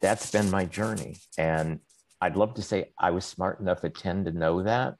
That's 0.00 0.30
been 0.30 0.50
my 0.50 0.64
journey. 0.64 1.18
And 1.36 1.80
I'd 2.22 2.36
love 2.36 2.54
to 2.54 2.62
say 2.62 2.92
I 2.96 3.10
was 3.10 3.24
smart 3.24 3.58
enough 3.58 3.82
at 3.82 3.96
10 3.96 4.26
to 4.26 4.30
know 4.30 4.62
that, 4.62 4.94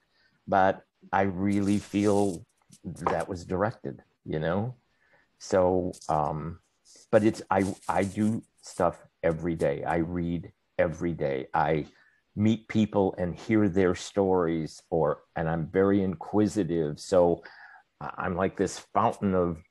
but 0.48 0.82
I 1.12 1.22
really 1.22 1.78
feel 1.78 2.44
that 2.84 3.28
was 3.28 3.44
directed, 3.44 4.02
you 4.24 4.40
know? 4.40 4.74
So, 5.38 5.92
um, 6.08 6.58
but 7.12 7.22
it's, 7.22 7.40
I, 7.48 7.76
I 7.88 8.02
do 8.02 8.42
stuff 8.62 9.00
every 9.22 9.54
day. 9.54 9.84
I 9.84 9.98
read 9.98 10.50
every 10.78 11.12
day. 11.12 11.46
I 11.54 11.86
meet 12.34 12.66
people 12.66 13.14
and 13.18 13.36
hear 13.36 13.68
their 13.68 13.94
stories 13.94 14.82
or, 14.90 15.20
and 15.36 15.48
I'm 15.48 15.68
very 15.68 16.02
inquisitive. 16.02 16.98
So 16.98 17.44
I'm 18.00 18.34
like 18.34 18.56
this 18.56 18.80
fountain 18.92 19.36
of 19.36 19.62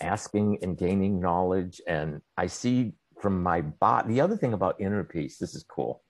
asking 0.00 0.58
and 0.62 0.76
gaining 0.76 1.20
knowledge. 1.20 1.80
And 1.86 2.22
I 2.36 2.48
see 2.48 2.94
from 3.20 3.40
my 3.40 3.60
body, 3.60 4.14
the 4.14 4.20
other 4.20 4.36
thing 4.36 4.52
about 4.52 4.80
inner 4.80 5.04
peace, 5.04 5.38
this 5.38 5.54
is 5.54 5.62
cool. 5.62 6.02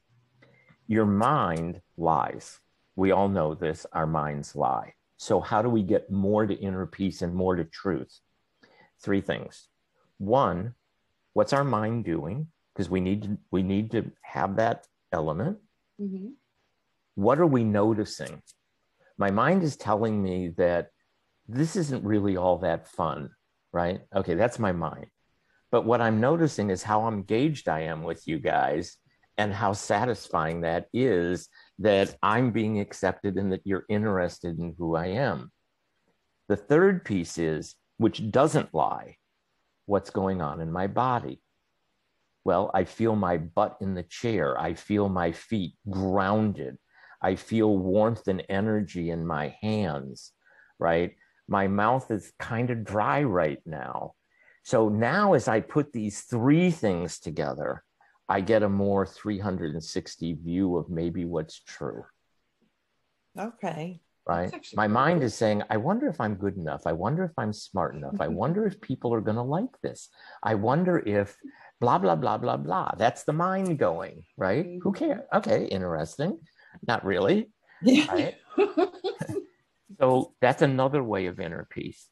Your 0.87 1.07
mind 1.07 1.81
lies. 1.97 2.61
We 2.95 3.11
all 3.11 3.29
know 3.29 3.55
this, 3.55 3.87
our 3.93 4.07
minds 4.07 4.55
lie. 4.55 4.95
So, 5.17 5.41
how 5.41 5.63
do 5.63 5.69
we 5.69 5.83
get 5.83 6.11
more 6.11 6.47
to 6.47 6.55
inner 6.55 6.87
peace 6.87 7.23
and 7.23 7.35
more 7.35 7.57
to 7.57 7.65
truth? 7.65 8.21
Three 9.01 9.21
things. 9.21 9.69
One, 10.19 10.75
what's 11.33 11.53
our 11.53 11.65
mind 11.65 12.05
doing? 12.05 12.49
Because 12.73 12.89
we 12.91 13.01
need 13.01 13.23
to 13.23 13.39
we 13.51 13.63
need 13.63 13.91
to 13.93 14.11
have 14.23 14.57
that 14.57 14.87
element. 15.13 15.59
Mm-hmm. 16.01 16.29
What 17.15 17.39
are 17.39 17.47
we 17.47 17.65
noticing? 17.65 18.43
My 19.19 19.31
mind 19.31 19.63
is 19.63 19.77
telling 19.77 20.23
me 20.23 20.49
that 20.59 20.91
this 21.49 21.77
isn't 21.77 22.05
really 22.05 22.37
all 22.37 22.59
that 22.59 22.87
fun, 22.89 23.31
right? 23.73 24.01
Okay, 24.15 24.35
that's 24.35 24.59
my 24.59 24.73
mind. 24.73 25.07
But 25.71 25.85
what 25.85 26.01
I'm 26.01 26.21
noticing 26.21 26.71
is 26.71 26.83
how 26.83 27.09
engaged 27.09 27.69
I 27.69 27.81
am 27.83 28.03
with 28.03 28.29
you 28.29 28.39
guys 28.39 28.99
and 29.39 29.53
how 29.53 29.73
satisfying 29.73 30.63
that 30.63 30.87
is 30.93 31.49
that 31.79 32.17
I'm 32.23 32.53
being 32.53 32.81
accepted 32.81 33.37
and 33.37 33.53
that 33.53 33.63
you're 33.65 33.85
interested 33.89 34.59
in 34.59 34.75
who 34.79 34.97
I 34.97 35.07
am. 35.09 35.53
The 36.49 36.57
third 36.57 37.05
piece 37.05 37.39
is, 37.39 37.75
which 37.99 38.31
doesn't 38.31 38.75
lie, 38.75 39.17
what's 39.87 40.11
going 40.11 40.41
on 40.41 40.61
in 40.61 40.73
my 40.73 40.87
body. 40.87 41.41
Well, 42.45 42.71
I 42.73 42.85
feel 42.85 43.17
my 43.17 43.39
butt 43.39 43.79
in 43.81 43.95
the 43.95 44.05
chair. 44.05 44.59
I 44.59 44.75
feel 44.75 45.09
my 45.09 45.33
feet 45.33 45.75
grounded. 45.91 46.79
I 47.21 47.35
feel 47.35 47.77
warmth 47.77 48.29
and 48.29 48.43
energy 48.49 49.11
in 49.11 49.27
my 49.27 49.57
hands, 49.61 50.33
right? 50.79 51.17
My 51.49 51.67
mouth 51.67 52.11
is 52.11 52.33
kind 52.39 52.71
of 52.71 52.85
dry 52.85 53.23
right 53.25 53.61
now. 53.67 54.13
So 54.63 54.89
now, 54.89 55.33
as 55.33 55.49
I 55.49 55.61
put 55.61 55.93
these 55.93 56.23
three 56.23 56.71
things 56.71 57.19
together, 57.19 57.83
I 58.29 58.41
get 58.41 58.63
a 58.63 58.69
more 58.69 59.07
360 59.07 60.33
view 60.35 60.77
of 60.77 60.91
maybe 60.91 61.25
what's 61.25 61.61
true. 61.61 62.05
Okay. 63.39 64.01
Right. 64.27 64.53
My 64.75 64.89
mind 64.89 65.23
is 65.23 65.35
saying, 65.35 65.63
I 65.71 65.77
wonder 65.77 66.09
if 66.09 66.21
I'm 66.21 66.35
good 66.35 66.57
enough. 66.57 66.83
I 66.85 66.93
wonder 66.93 67.23
if 67.23 67.31
I'm 67.39 67.53
smart 67.53 67.95
enough. 67.95 68.21
I 68.21 68.27
wonder 68.27 68.67
if 68.67 68.81
people 68.81 69.15
are 69.15 69.21
going 69.21 69.37
to 69.37 69.43
like 69.43 69.81
this. 69.83 70.09
I 70.43 70.57
wonder 70.57 70.99
if 70.99 71.37
blah, 71.81 71.99
blah, 71.99 72.17
blah, 72.17 72.37
blah, 72.37 72.57
blah. 72.57 72.91
That's 72.99 73.23
the 73.23 73.33
mind 73.33 73.79
going, 73.79 74.25
right? 74.37 74.67
Mm-hmm. 74.67 74.79
Who 74.83 74.93
cares? 74.93 75.23
Okay. 75.33 75.67
Interesting. 75.67 76.41
Not 76.89 77.05
really. 77.05 77.53
Yeah. 77.83 78.13
Right? 78.13 78.35
so 80.01 80.35
that's 80.41 80.63
another 80.63 81.05
way 81.05 81.27
of 81.27 81.39
inner 81.39 81.69
peace. 81.71 82.09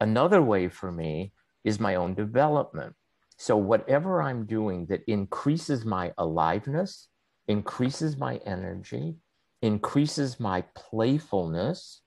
Another 0.00 0.40
way 0.40 0.68
for 0.68 0.90
me 0.90 1.34
is 1.62 1.78
my 1.78 1.96
own 1.96 2.14
development. 2.14 2.94
So, 3.40 3.56
whatever 3.56 4.20
I'm 4.20 4.44
doing 4.44 4.84
that 4.90 5.02
increases 5.06 5.86
my 5.86 6.12
aliveness, 6.18 7.08
increases 7.48 8.18
my 8.18 8.36
energy, 8.44 9.16
increases 9.62 10.38
my 10.38 10.62
playfulness. 10.74 12.02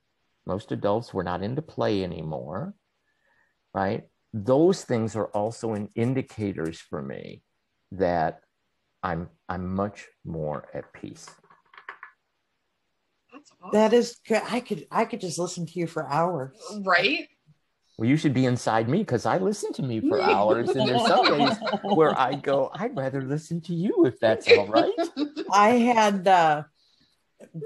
Most 0.46 0.70
adults, 0.70 1.12
we're 1.12 1.24
not 1.24 1.42
into 1.42 1.60
play 1.60 2.04
anymore, 2.04 2.74
right? 3.74 4.04
Those 4.32 4.84
things 4.84 5.16
are 5.16 5.26
also 5.26 5.74
in 5.74 5.88
indicators 5.96 6.78
for 6.78 7.02
me 7.02 7.42
that 7.90 8.42
I'm 9.02 9.28
I'm 9.48 9.74
much 9.74 10.06
more 10.24 10.68
at 10.72 10.92
peace. 10.92 11.28
That's 13.32 13.50
awesome. 13.60 13.70
That 13.72 13.92
is 13.92 14.18
I 14.30 14.60
could 14.60 14.86
I 14.88 15.04
could 15.04 15.20
just 15.20 15.40
listen 15.40 15.66
to 15.66 15.80
you 15.80 15.88
for 15.88 16.08
hours. 16.08 16.56
Right? 16.86 17.26
Well, 17.96 18.08
you 18.08 18.16
should 18.16 18.34
be 18.34 18.46
inside 18.46 18.88
me 18.88 18.98
because 18.98 19.24
I 19.24 19.38
listen 19.38 19.72
to 19.74 19.82
me 19.82 20.00
for 20.00 20.20
hours, 20.20 20.70
and 20.70 20.88
there's 20.88 21.06
some 21.06 21.26
days 21.26 21.56
where 21.82 22.18
I 22.18 22.34
go, 22.42 22.70
I'd 22.74 22.96
rather 22.96 23.22
listen 23.22 23.60
to 23.62 23.74
you 23.74 24.04
if 24.06 24.18
that's 24.18 24.50
all 24.50 24.66
right. 24.66 24.92
I 25.52 25.68
had 25.70 26.26
uh, 26.26 26.64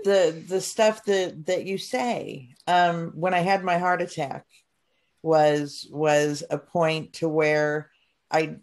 the 0.05 0.45
the 0.47 0.61
stuff 0.61 1.05
that 1.05 1.47
that 1.47 1.64
you 1.64 1.79
say 1.79 2.51
um, 2.67 3.12
when 3.14 3.33
I 3.33 3.38
had 3.38 3.64
my 3.64 3.79
heart 3.79 4.03
attack 4.03 4.45
was 5.23 5.88
was 5.91 6.45
a 6.51 6.59
point 6.59 7.14
to 7.14 7.29
where 7.29 7.91
I 8.31 8.57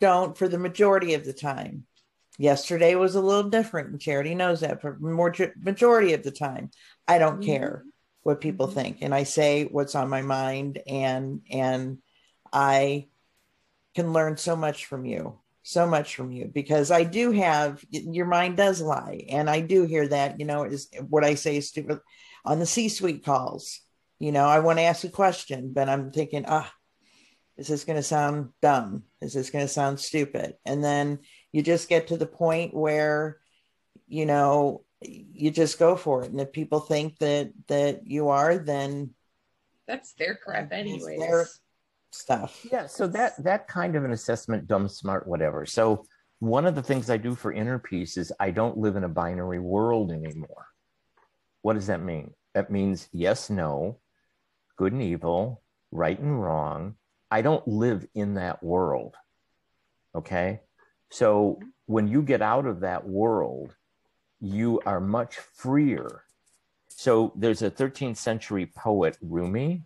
don't 0.00 0.38
for 0.38 0.46
the 0.46 0.58
majority 0.58 1.14
of 1.14 1.24
the 1.24 1.32
time. 1.32 1.84
Yesterday 2.38 2.94
was 2.94 3.14
a 3.14 3.20
little 3.20 3.50
different, 3.50 3.90
and 3.90 4.00
Charity 4.00 4.34
knows 4.34 4.60
that. 4.60 4.82
For 4.82 4.96
more 4.98 5.34
majority 5.58 6.12
of 6.12 6.22
the 6.22 6.30
time, 6.30 6.70
I 7.08 7.18
don't 7.18 7.40
mm-hmm. 7.40 7.50
What 8.26 8.40
people 8.40 8.66
mm-hmm. 8.66 8.74
think 8.74 8.98
and 9.02 9.14
i 9.14 9.22
say 9.22 9.64
what's 9.64 9.94
on 9.94 10.08
my 10.08 10.22
mind 10.22 10.80
and 10.88 11.42
and 11.50 11.98
i 12.52 13.06
can 13.94 14.12
learn 14.12 14.36
so 14.36 14.56
much 14.56 14.86
from 14.86 15.04
you 15.04 15.38
so 15.62 15.86
much 15.86 16.16
from 16.16 16.32
you 16.32 16.50
because 16.52 16.90
i 16.90 17.04
do 17.04 17.30
have 17.30 17.84
your 17.90 18.26
mind 18.26 18.56
does 18.56 18.80
lie 18.80 19.24
and 19.28 19.48
i 19.48 19.60
do 19.60 19.84
hear 19.84 20.08
that 20.08 20.40
you 20.40 20.46
know 20.46 20.64
is 20.64 20.88
what 21.08 21.24
i 21.24 21.34
say 21.34 21.56
is 21.56 21.68
stupid. 21.68 22.00
On 22.44 22.58
the 22.58 22.66
c 22.66 22.88
suite 22.88 23.24
calls 23.24 23.80
you 24.18 24.32
know 24.32 24.46
i 24.46 24.58
want 24.58 24.78
to 24.78 24.84
ask 24.84 25.04
a 25.04 25.08
question 25.08 25.72
but 25.72 25.88
i'm 25.88 26.10
thinking 26.10 26.44
ah 26.48 26.72
is 27.56 27.68
this 27.68 27.84
going 27.84 27.96
to 27.96 28.02
sound 28.02 28.50
dumb? 28.60 29.04
Is 29.22 29.32
this 29.32 29.48
going 29.48 29.64
to 29.64 29.72
sound 29.72 29.98
stupid? 29.98 30.56
And 30.66 30.84
then 30.84 31.20
you 31.52 31.62
just 31.62 31.88
get 31.88 32.08
to 32.08 32.18
the 32.18 32.26
point 32.26 32.74
where 32.74 33.38
you 34.06 34.26
know 34.26 34.84
you 35.02 35.50
just 35.50 35.78
go 35.78 35.96
for 35.96 36.24
it. 36.24 36.30
And 36.30 36.40
if 36.40 36.52
people 36.52 36.80
think 36.80 37.18
that 37.18 37.52
that 37.68 38.06
you 38.06 38.28
are, 38.28 38.58
then 38.58 39.14
that's 39.86 40.14
their 40.14 40.34
crap 40.36 40.72
anyways. 40.72 41.18
Their 41.18 41.46
stuff. 42.12 42.66
Yeah. 42.70 42.86
So 42.86 43.06
that 43.08 43.42
that 43.44 43.68
kind 43.68 43.96
of 43.96 44.04
an 44.04 44.12
assessment, 44.12 44.66
dumb, 44.66 44.88
smart, 44.88 45.26
whatever. 45.26 45.66
So 45.66 46.04
one 46.38 46.66
of 46.66 46.74
the 46.74 46.82
things 46.82 47.08
I 47.08 47.16
do 47.16 47.34
for 47.34 47.52
inner 47.52 47.78
peace 47.78 48.16
is 48.16 48.32
I 48.38 48.50
don't 48.50 48.78
live 48.78 48.96
in 48.96 49.04
a 49.04 49.08
binary 49.08 49.60
world 49.60 50.12
anymore. 50.12 50.66
What 51.62 51.74
does 51.74 51.86
that 51.86 52.02
mean? 52.02 52.32
That 52.54 52.70
means 52.70 53.08
yes, 53.12 53.50
no, 53.50 53.98
good 54.76 54.92
and 54.92 55.02
evil, 55.02 55.62
right 55.90 56.18
and 56.18 56.42
wrong. 56.42 56.94
I 57.30 57.42
don't 57.42 57.66
live 57.66 58.06
in 58.14 58.34
that 58.34 58.62
world. 58.62 59.14
Okay. 60.14 60.60
So 61.10 61.60
when 61.86 62.08
you 62.08 62.22
get 62.22 62.42
out 62.42 62.66
of 62.66 62.80
that 62.80 63.06
world, 63.06 63.74
you 64.46 64.80
are 64.86 65.00
much 65.00 65.36
freer. 65.36 66.22
So 66.88 67.32
there's 67.36 67.62
a 67.62 67.70
13th 67.70 68.16
century 68.16 68.66
poet, 68.66 69.18
Rumi, 69.20 69.82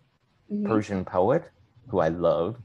mm-hmm. 0.51 0.65
Persian 0.65 1.03
poet, 1.03 1.49
who 1.87 1.99
I 1.99 2.09
love. 2.09 2.57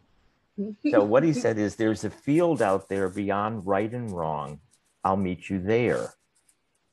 so 0.90 1.02
what 1.02 1.22
he 1.22 1.32
said 1.32 1.58
is 1.58 1.76
there's 1.76 2.04
a 2.04 2.10
field 2.10 2.62
out 2.62 2.88
there 2.88 3.08
beyond 3.08 3.66
right 3.66 3.92
and 3.92 4.10
wrong. 4.10 4.60
I'll 5.04 5.16
meet 5.16 5.50
you 5.50 5.60
there. 5.60 6.14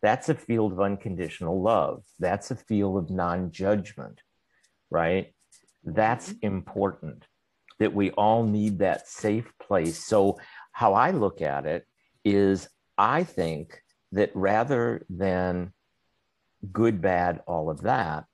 That's 0.02 0.30
a 0.30 0.36
field 0.36 0.74
of 0.74 0.82
unconditional 0.82 1.62
love. 1.62 2.04
That's 2.20 2.52
a 2.52 2.56
field 2.56 2.98
of 2.98 3.10
non 3.10 3.52
judgment, 3.52 4.22
right? 4.89 5.34
That's 5.84 6.30
mm-hmm. 6.30 6.48
important 6.48 7.26
that 7.80 7.94
we 7.94 8.12
all 8.12 8.44
need 8.44 8.80
that 8.80 9.08
safe 9.08 9.52
place. 9.62 10.04
So, 10.04 10.39
how 10.72 10.94
I 10.94 11.12
look 11.12 11.42
at 11.42 11.66
it 11.66 11.86
is 12.26 12.68
I 12.98 13.24
think 13.24 13.83
that 14.13 14.32
rather 14.34 15.06
than 15.10 15.73
good, 16.71 17.02
bad, 17.02 17.41
all 17.45 17.69
of 17.69 17.82
that, 17.82 18.26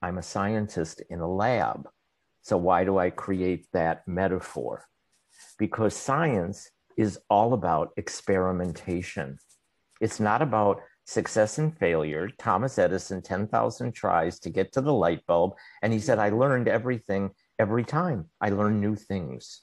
I'm 0.00 0.18
a 0.18 0.22
scientist 0.22 1.02
in 1.10 1.20
a 1.20 1.28
lab. 1.28 1.88
So, 2.42 2.56
why 2.56 2.84
do 2.84 2.98
I 2.98 3.10
create 3.10 3.66
that 3.72 4.06
metaphor? 4.06 4.84
Because 5.58 5.96
science 5.96 6.70
is 6.96 7.18
all 7.28 7.52
about 7.54 7.90
experimentation. 7.96 9.38
It's 10.00 10.20
not 10.20 10.42
about 10.42 10.80
success 11.06 11.58
and 11.58 11.76
failure. 11.76 12.30
Thomas 12.38 12.78
Edison, 12.78 13.22
10,000 13.22 13.92
tries 13.92 14.38
to 14.40 14.50
get 14.50 14.72
to 14.72 14.80
the 14.80 14.92
light 14.92 15.24
bulb. 15.26 15.54
And 15.82 15.92
he 15.92 15.98
said, 15.98 16.18
I 16.18 16.30
learned 16.30 16.68
everything 16.68 17.30
every 17.58 17.84
time. 17.84 18.26
I 18.40 18.50
learned 18.50 18.80
new 18.80 18.96
things. 18.96 19.62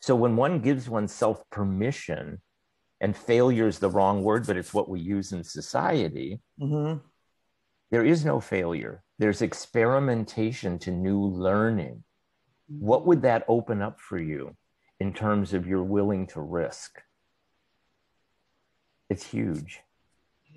So 0.00 0.14
when 0.14 0.36
one 0.36 0.60
gives 0.60 0.88
oneself 0.88 1.42
permission 1.50 2.40
and 3.00 3.16
failure 3.16 3.66
is 3.66 3.78
the 3.78 3.90
wrong 3.90 4.22
word, 4.22 4.46
but 4.46 4.56
it's 4.56 4.74
what 4.74 4.88
we 4.88 5.00
use 5.00 5.32
in 5.32 5.42
society. 5.42 6.40
Mm-hmm. 6.60 6.98
There 7.90 8.04
is 8.04 8.24
no 8.24 8.40
failure. 8.40 9.02
There's 9.18 9.42
experimentation 9.42 10.78
to 10.80 10.90
new 10.90 11.20
learning. 11.20 12.04
What 12.68 13.06
would 13.06 13.22
that 13.22 13.44
open 13.48 13.82
up 13.82 14.00
for 14.00 14.18
you 14.18 14.56
in 15.00 15.12
terms 15.12 15.54
of 15.54 15.66
you're 15.66 15.82
willing 15.82 16.26
to 16.28 16.40
risk? 16.40 17.00
It's 19.08 19.26
huge. 19.26 19.80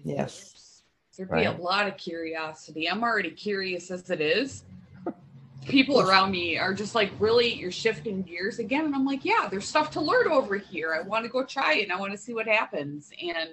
Yes. 0.04 0.84
There'd 1.18 1.32
right? 1.32 1.42
be 1.42 1.46
a 1.46 1.64
lot 1.64 1.88
of 1.88 1.98
curiosity. 1.98 2.90
I'm 2.90 3.04
already 3.04 3.32
curious 3.32 3.90
as 3.90 4.10
it 4.10 4.22
is 4.22 4.64
people 5.66 6.00
around 6.00 6.32
me 6.32 6.58
are 6.58 6.74
just 6.74 6.96
like, 6.96 7.12
really, 7.20 7.54
you're 7.54 7.72
shifting 7.72 8.22
gears 8.22 8.60
again. 8.60 8.86
And 8.86 8.96
I'm 8.96 9.06
like, 9.06 9.26
yeah, 9.26 9.48
there's 9.50 9.66
stuff 9.66 9.92
to 9.92 10.02
learn 10.02 10.28
over 10.28 10.58
here. 10.58 10.94
I 10.94 11.02
want 11.02 11.26
to 11.26 11.30
go 11.30 11.44
try 11.44 11.76
it 11.76 11.84
and 11.84 11.92
I 11.92 12.00
want 12.00 12.12
to 12.12 12.18
see 12.18 12.34
what 12.34 12.48
happens. 12.48 13.12
And 13.22 13.50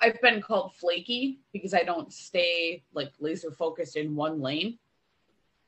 I've 0.00 0.20
been 0.20 0.42
called 0.42 0.74
flaky 0.74 1.40
because 1.52 1.74
I 1.74 1.82
don't 1.82 2.12
stay 2.12 2.82
like 2.92 3.12
laser 3.20 3.50
focused 3.50 3.96
in 3.96 4.14
one 4.14 4.40
lane. 4.40 4.78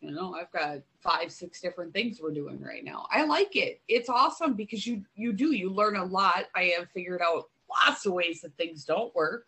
You 0.00 0.12
know, 0.12 0.34
I've 0.34 0.52
got 0.52 0.78
five, 1.00 1.32
six 1.32 1.60
different 1.60 1.92
things 1.92 2.20
we're 2.22 2.32
doing 2.32 2.60
right 2.60 2.84
now. 2.84 3.06
I 3.10 3.24
like 3.24 3.56
it. 3.56 3.80
It's 3.88 4.08
awesome 4.08 4.54
because 4.54 4.86
you 4.86 5.02
you 5.16 5.32
do 5.32 5.52
you 5.52 5.70
learn 5.70 5.96
a 5.96 6.04
lot. 6.04 6.44
I 6.54 6.74
have 6.78 6.88
figured 6.90 7.20
out 7.20 7.48
lots 7.68 8.06
of 8.06 8.12
ways 8.12 8.42
that 8.42 8.56
things 8.56 8.84
don't 8.84 9.14
work. 9.14 9.46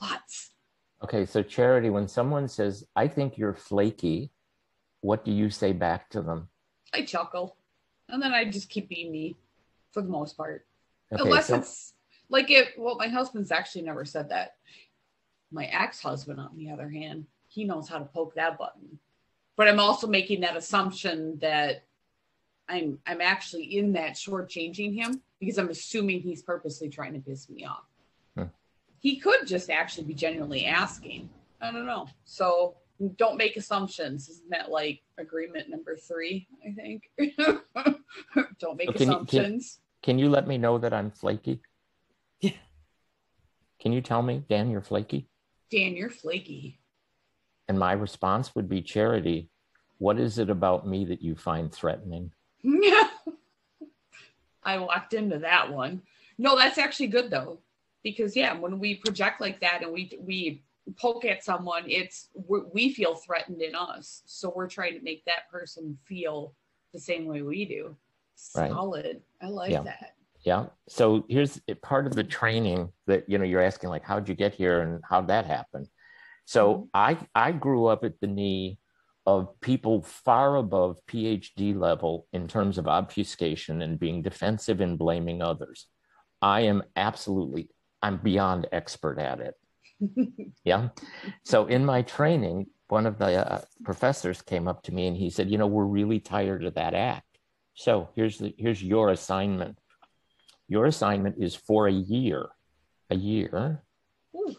Lots. 0.00 0.50
Okay, 1.04 1.24
so 1.26 1.42
Charity, 1.42 1.90
when 1.90 2.08
someone 2.08 2.48
says, 2.48 2.84
I 2.96 3.06
think 3.06 3.38
you're 3.38 3.54
flaky, 3.54 4.32
what 5.00 5.24
do 5.24 5.32
you 5.32 5.50
say 5.50 5.72
back 5.72 6.10
to 6.10 6.22
them? 6.22 6.48
I 6.92 7.02
chuckle. 7.02 7.56
And 8.08 8.22
then 8.22 8.32
I 8.32 8.44
just 8.44 8.70
keep 8.70 8.88
being 8.88 9.12
me 9.12 9.36
for 9.92 10.02
the 10.02 10.08
most 10.08 10.36
part. 10.36 10.66
Okay, 11.12 11.22
Unless 11.22 11.48
so- 11.48 11.56
it's 11.56 11.94
like 12.28 12.50
it 12.50 12.74
well, 12.78 12.96
my 12.96 13.08
husband's 13.08 13.50
actually 13.50 13.82
never 13.82 14.04
said 14.04 14.30
that. 14.30 14.56
My 15.50 15.64
ex-husband, 15.64 16.38
on 16.38 16.56
the 16.56 16.70
other 16.70 16.90
hand, 16.90 17.26
he 17.48 17.64
knows 17.64 17.88
how 17.88 17.98
to 17.98 18.04
poke 18.04 18.34
that 18.34 18.58
button. 18.58 18.98
But 19.56 19.66
I'm 19.66 19.80
also 19.80 20.06
making 20.06 20.40
that 20.42 20.56
assumption 20.56 21.38
that 21.40 21.84
I'm 22.68 22.98
I'm 23.06 23.20
actually 23.20 23.78
in 23.78 23.92
that 23.94 24.12
shortchanging 24.12 24.94
him 24.94 25.22
because 25.40 25.58
I'm 25.58 25.70
assuming 25.70 26.20
he's 26.20 26.42
purposely 26.42 26.88
trying 26.88 27.14
to 27.14 27.20
piss 27.20 27.48
me 27.48 27.64
off. 27.64 27.84
Hmm. 28.36 28.44
He 29.00 29.18
could 29.18 29.46
just 29.46 29.70
actually 29.70 30.04
be 30.04 30.14
genuinely 30.14 30.66
asking. 30.66 31.30
I 31.60 31.72
don't 31.72 31.86
know. 31.86 32.08
So 32.24 32.76
don't 33.16 33.36
make 33.36 33.56
assumptions. 33.56 34.28
Isn't 34.28 34.50
that 34.50 34.70
like 34.70 35.00
agreement 35.18 35.68
number 35.70 35.96
three? 35.96 36.46
I 36.66 36.72
think. 36.72 37.10
don't 38.58 38.76
make 38.76 38.88
So 38.88 38.92
can 38.92 38.92
you- 38.92 38.96
can- 38.96 39.08
assumptions. 39.10 39.80
Can 40.02 40.18
you 40.18 40.28
let 40.30 40.46
me 40.46 40.58
know 40.58 40.78
that 40.78 40.92
I'm 40.94 41.10
flaky? 41.10 41.60
Yeah. 42.40 42.52
Can 43.80 43.92
you 43.92 44.00
tell 44.00 44.22
me, 44.22 44.44
Dan, 44.48 44.70
you're 44.70 44.80
flaky? 44.80 45.28
Dan, 45.72 45.96
you're 45.96 46.08
flaky. 46.08 46.78
And 47.66 47.78
my 47.78 47.92
response 47.92 48.54
would 48.54 48.68
be 48.68 48.80
charity. 48.80 49.50
What 49.98 50.20
is 50.20 50.38
it 50.38 50.50
about 50.50 50.86
me 50.86 51.04
that 51.06 51.20
you 51.20 51.34
find 51.34 51.72
threatening? 51.72 52.30
I 54.62 54.78
walked 54.78 55.14
into 55.14 55.38
that 55.40 55.72
one. 55.72 56.02
No, 56.38 56.56
that's 56.56 56.78
actually 56.78 57.08
good 57.08 57.30
though, 57.30 57.58
because 58.02 58.36
yeah, 58.36 58.56
when 58.56 58.78
we 58.78 58.94
project 58.96 59.40
like 59.40 59.60
that 59.60 59.82
and 59.82 59.92
we 59.92 60.16
we 60.20 60.62
poke 60.96 61.24
at 61.24 61.44
someone, 61.44 61.84
it's 61.86 62.28
we 62.34 62.92
feel 62.92 63.14
threatened 63.14 63.62
in 63.62 63.74
us, 63.74 64.22
so 64.26 64.52
we're 64.54 64.68
trying 64.68 64.94
to 64.94 65.02
make 65.02 65.24
that 65.24 65.50
person 65.50 65.98
feel 66.06 66.54
the 66.92 67.00
same 67.00 67.26
way 67.26 67.42
we 67.42 67.64
do. 67.64 67.96
Right. 68.56 68.70
Solid. 68.70 69.22
I 69.42 69.48
like 69.48 69.70
Yeah. 69.70 69.82
that. 69.82 70.14
Yeah. 70.42 70.66
So 70.88 71.24
here's 71.28 71.60
part 71.82 72.06
of 72.06 72.14
the 72.14 72.24
training 72.24 72.92
that 73.06 73.28
you 73.28 73.38
know 73.38 73.44
you're 73.44 73.62
asking 73.62 73.90
like 73.90 74.04
how'd 74.04 74.28
you 74.28 74.34
get 74.34 74.54
here 74.54 74.80
and 74.80 75.02
how'd 75.08 75.28
that 75.28 75.46
happen? 75.46 75.88
So 76.44 76.74
mm-hmm. 76.74 76.84
I 76.94 77.18
I 77.34 77.52
grew 77.52 77.86
up 77.86 78.04
at 78.04 78.20
the 78.20 78.26
knee 78.26 78.78
of 79.26 79.60
people 79.60 80.02
far 80.02 80.56
above 80.56 80.98
PhD 81.06 81.78
level 81.78 82.26
in 82.32 82.48
terms 82.48 82.78
of 82.78 82.88
obfuscation 82.88 83.82
and 83.82 83.98
being 83.98 84.22
defensive 84.22 84.80
and 84.80 84.98
blaming 84.98 85.42
others. 85.42 85.86
I 86.40 86.62
am 86.62 86.82
absolutely 86.96 87.68
I'm 88.00 88.18
beyond 88.18 88.68
expert 88.72 89.18
at 89.18 89.40
it. 89.40 89.54
yeah. 90.64 90.88
So 91.44 91.66
in 91.66 91.84
my 91.84 92.02
training, 92.02 92.66
one 92.88 93.06
of 93.06 93.18
the 93.18 93.52
uh, 93.52 93.60
professors 93.84 94.42
came 94.42 94.68
up 94.68 94.82
to 94.84 94.94
me 94.94 95.06
and 95.06 95.16
he 95.16 95.30
said, 95.30 95.50
"You 95.50 95.58
know, 95.58 95.66
we're 95.66 95.84
really 95.84 96.20
tired 96.20 96.64
of 96.64 96.74
that 96.74 96.94
act. 96.94 97.38
So 97.74 98.08
here's 98.14 98.38
the 98.38 98.54
here's 98.58 98.82
your 98.82 99.10
assignment. 99.10 99.78
Your 100.68 100.86
assignment 100.86 101.36
is 101.38 101.54
for 101.54 101.88
a 101.88 101.92
year. 101.92 102.48
A 103.10 103.16
year. 103.16 103.82
Ooh. 104.34 104.54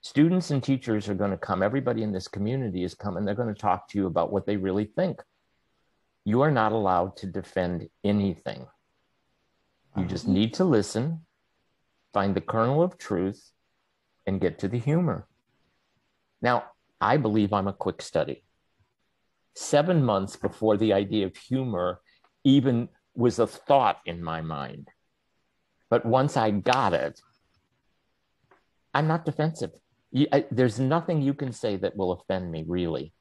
Students 0.00 0.50
and 0.50 0.62
teachers 0.62 1.08
are 1.08 1.14
going 1.14 1.30
to 1.30 1.36
come. 1.36 1.62
Everybody 1.62 2.02
in 2.02 2.12
this 2.12 2.28
community 2.28 2.84
is 2.84 2.94
coming. 2.94 3.24
They're 3.24 3.34
going 3.34 3.52
to 3.52 3.60
talk 3.60 3.88
to 3.88 3.98
you 3.98 4.06
about 4.06 4.32
what 4.32 4.46
they 4.46 4.56
really 4.56 4.84
think. 4.84 5.22
You 6.24 6.42
are 6.42 6.50
not 6.50 6.72
allowed 6.72 7.16
to 7.18 7.26
defend 7.26 7.88
anything. 8.04 8.66
You 9.96 10.04
just 10.04 10.28
need 10.28 10.54
to 10.54 10.64
listen, 10.64 11.22
find 12.12 12.34
the 12.34 12.40
kernel 12.40 12.82
of 12.82 12.98
truth, 12.98 13.50
and 14.28 14.42
get 14.42 14.58
to 14.58 14.68
the 14.68 14.78
humor. 14.78 15.26
Now, 16.42 16.64
I 17.00 17.16
believe 17.16 17.52
I'm 17.52 17.66
a 17.66 17.72
quick 17.72 18.02
study. 18.02 18.44
Seven 19.56 20.04
months 20.04 20.36
before 20.36 20.76
the 20.76 20.92
idea 20.92 21.24
of 21.26 21.36
humor 21.36 22.00
even 22.44 22.90
was 23.14 23.38
a 23.38 23.46
thought 23.46 23.98
in 24.04 24.22
my 24.22 24.42
mind. 24.42 24.88
But 25.90 26.04
once 26.04 26.36
I 26.36 26.50
got 26.50 26.92
it, 26.92 27.20
I'm 28.92 29.08
not 29.08 29.24
defensive. 29.24 29.70
You, 30.10 30.26
I, 30.32 30.44
there's 30.50 30.78
nothing 30.78 31.22
you 31.22 31.32
can 31.32 31.52
say 31.52 31.76
that 31.76 31.96
will 31.96 32.12
offend 32.12 32.50
me, 32.52 32.64
really. 32.68 33.14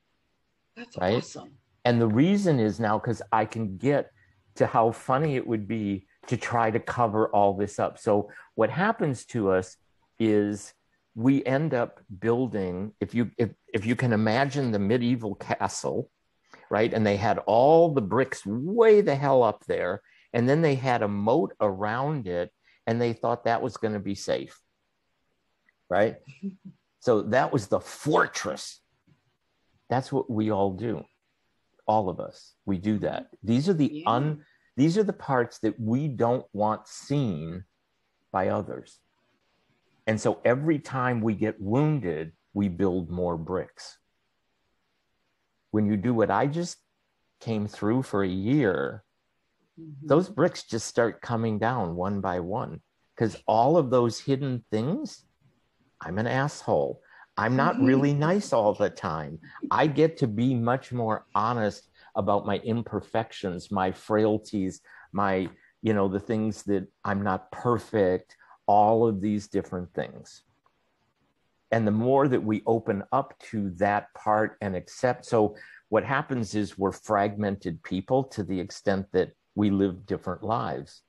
That's 0.76 0.98
Right? 0.98 1.18
awesome. 1.24 1.52
And 1.86 2.02
the 2.02 2.08
reason 2.08 2.60
is 2.60 2.80
now 2.82 3.00
because 3.00 3.22
I 3.32 3.46
can 3.46 3.78
get 3.78 4.12
to 4.56 4.68
how 4.68 4.92
funny 4.92 5.38
it 5.38 5.48
would 5.48 5.68
be 5.68 6.06
to 6.28 6.36
try 6.36 6.70
to 6.70 6.80
cover 6.80 7.30
all 7.30 7.56
this 7.56 7.80
up. 7.80 7.98
So 7.98 8.30
what 8.56 8.70
happens 8.70 9.26
to 9.28 9.52
us 9.52 9.78
is 10.20 10.74
we 11.18 11.44
end 11.46 11.74
up 11.74 12.00
building, 12.20 12.94
if 13.02 13.16
you 13.16 13.32
if, 13.38 13.50
if 13.74 13.88
you 13.88 13.96
can 13.96 14.14
imagine 14.14 14.72
the 14.72 14.78
medieval 14.78 15.34
castle, 15.36 16.12
right? 16.70 16.94
And 16.94 17.06
they 17.06 17.18
had 17.18 17.40
all 17.40 17.92
the 17.92 18.02
bricks 18.02 18.46
way 18.46 19.02
the 19.02 19.16
hell 19.16 19.42
up 19.42 19.66
there, 19.66 20.02
and 20.32 20.48
then 20.48 20.62
they 20.62 20.76
had 20.76 21.02
a 21.02 21.08
moat 21.08 21.54
around 21.60 22.28
it, 22.28 22.52
and 22.86 23.02
they 23.02 23.14
thought 23.14 23.46
that 23.46 23.64
was 23.64 23.78
going 23.78 23.96
to 23.96 24.00
be 24.00 24.14
safe. 24.14 24.60
Right? 25.90 26.18
so 27.00 27.24
that 27.24 27.52
was 27.52 27.66
the 27.68 27.80
fortress. 27.80 28.80
That's 29.90 30.12
what 30.12 30.30
we 30.30 30.52
all 30.52 30.74
do 30.74 31.04
all 31.88 32.10
of 32.10 32.20
us 32.20 32.54
we 32.66 32.78
do 32.78 33.00
that 33.00 33.28
these 33.44 33.70
are 33.70 33.74
the 33.74 34.04
Yeah. 34.06 34.12
un 34.12 34.46
these 34.76 34.98
are 34.98 35.04
the 35.04 35.14
parts 35.14 35.60
that 35.60 35.80
we 35.80 36.08
don't 36.08 36.46
want 36.54 36.88
seen 36.88 37.64
by 38.32 38.50
others 38.50 39.00
and 40.08 40.20
so 40.20 40.40
every 40.46 40.80
time 40.80 41.22
we 41.22 41.36
get 41.36 41.62
wounded 41.62 42.32
we 42.54 42.70
build 42.70 43.12
more 43.12 43.38
bricks. 43.38 44.00
When 45.72 45.86
you 45.86 45.98
do 45.98 46.14
what 46.14 46.32
i 46.32 46.48
just 46.48 46.78
came 47.40 47.68
through 47.68 48.02
for 48.04 48.24
a 48.24 48.28
year 48.28 49.04
Mhm. 49.80 50.08
those 50.08 50.28
bricks 50.30 50.64
just 50.64 50.88
start 50.88 51.22
coming 51.22 51.60
down 51.60 51.96
one 51.96 52.20
by 52.20 52.40
one. 52.40 52.82
Because 53.14 53.38
all 53.46 53.78
of 53.78 53.90
those 53.92 54.20
hidden 54.20 54.64
things 54.72 55.26
i'm 56.02 56.18
an 56.18 56.28
asshole. 56.28 57.02
I'm 57.38 57.56
not 57.56 57.80
really 57.80 58.14
nice 58.30 58.54
all 58.54 58.74
the 58.74 58.90
time. 58.90 59.40
I 59.70 59.86
get 59.86 60.18
to 60.18 60.28
be 60.28 60.56
much 60.56 60.92
more 60.92 61.26
honest 61.36 61.88
about 62.16 62.48
my 62.48 62.58
imperfections 62.60 63.70
my 63.72 63.92
frailties 63.92 64.82
my 65.12 65.48
you 65.84 65.94
know 65.94 66.08
the 66.08 66.20
things 66.20 66.64
that 66.64 66.88
i'm 67.04 67.22
not 67.24 67.52
perfect 67.52 68.37
all 68.68 69.08
of 69.08 69.22
these 69.22 69.48
different 69.48 69.94
things. 69.94 70.44
And 71.72 71.86
the 71.86 71.92
more 71.92 72.28
that 72.28 72.44
we 72.44 72.64
open 72.66 73.04
up 73.12 73.38
to 73.52 73.72
that 73.72 74.14
part 74.14 74.58
and 74.62 74.76
accept 74.76 75.26
so 75.26 75.56
what 75.90 76.04
happens 76.04 76.54
is 76.54 76.78
we're 76.78 76.92
fragmented 76.92 77.82
people 77.84 78.24
to 78.26 78.44
the 78.44 78.60
extent 78.60 79.08
that 79.14 79.32
we 79.56 79.70
live 79.70 80.06
different 80.06 80.44
lives. 80.44 81.02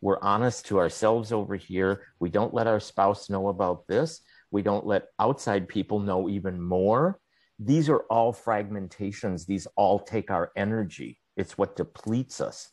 We're 0.00 0.20
honest 0.20 0.66
to 0.66 0.78
ourselves 0.78 1.32
over 1.32 1.56
here. 1.56 2.02
We 2.18 2.28
don't 2.28 2.52
let 2.52 2.66
our 2.66 2.80
spouse 2.80 3.30
know 3.30 3.48
about 3.48 3.86
this. 3.86 4.20
We 4.50 4.62
don't 4.62 4.86
let 4.86 5.06
outside 5.18 5.68
people 5.68 6.00
know 6.00 6.28
even 6.28 6.60
more. 6.60 7.20
These 7.58 7.88
are 7.88 8.00
all 8.10 8.32
fragmentations. 8.32 9.46
These 9.46 9.66
all 9.76 9.98
take 9.98 10.30
our 10.30 10.52
energy. 10.56 11.18
It's 11.36 11.56
what 11.56 11.76
depletes 11.76 12.40
us 12.40 12.70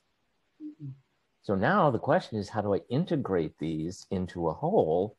so 1.43 1.55
now 1.55 1.91
the 1.91 1.99
question 1.99 2.39
is 2.39 2.49
how 2.49 2.61
do 2.61 2.73
i 2.73 2.79
integrate 2.89 3.57
these 3.59 4.07
into 4.09 4.47
a 4.47 4.53
whole? 4.53 5.17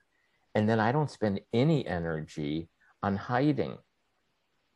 And 0.55 0.69
then 0.69 0.81
i 0.81 0.91
don't 0.91 1.11
spend 1.11 1.41
any 1.53 1.87
energy 1.87 2.69
on 3.03 3.17
hiding. 3.17 3.77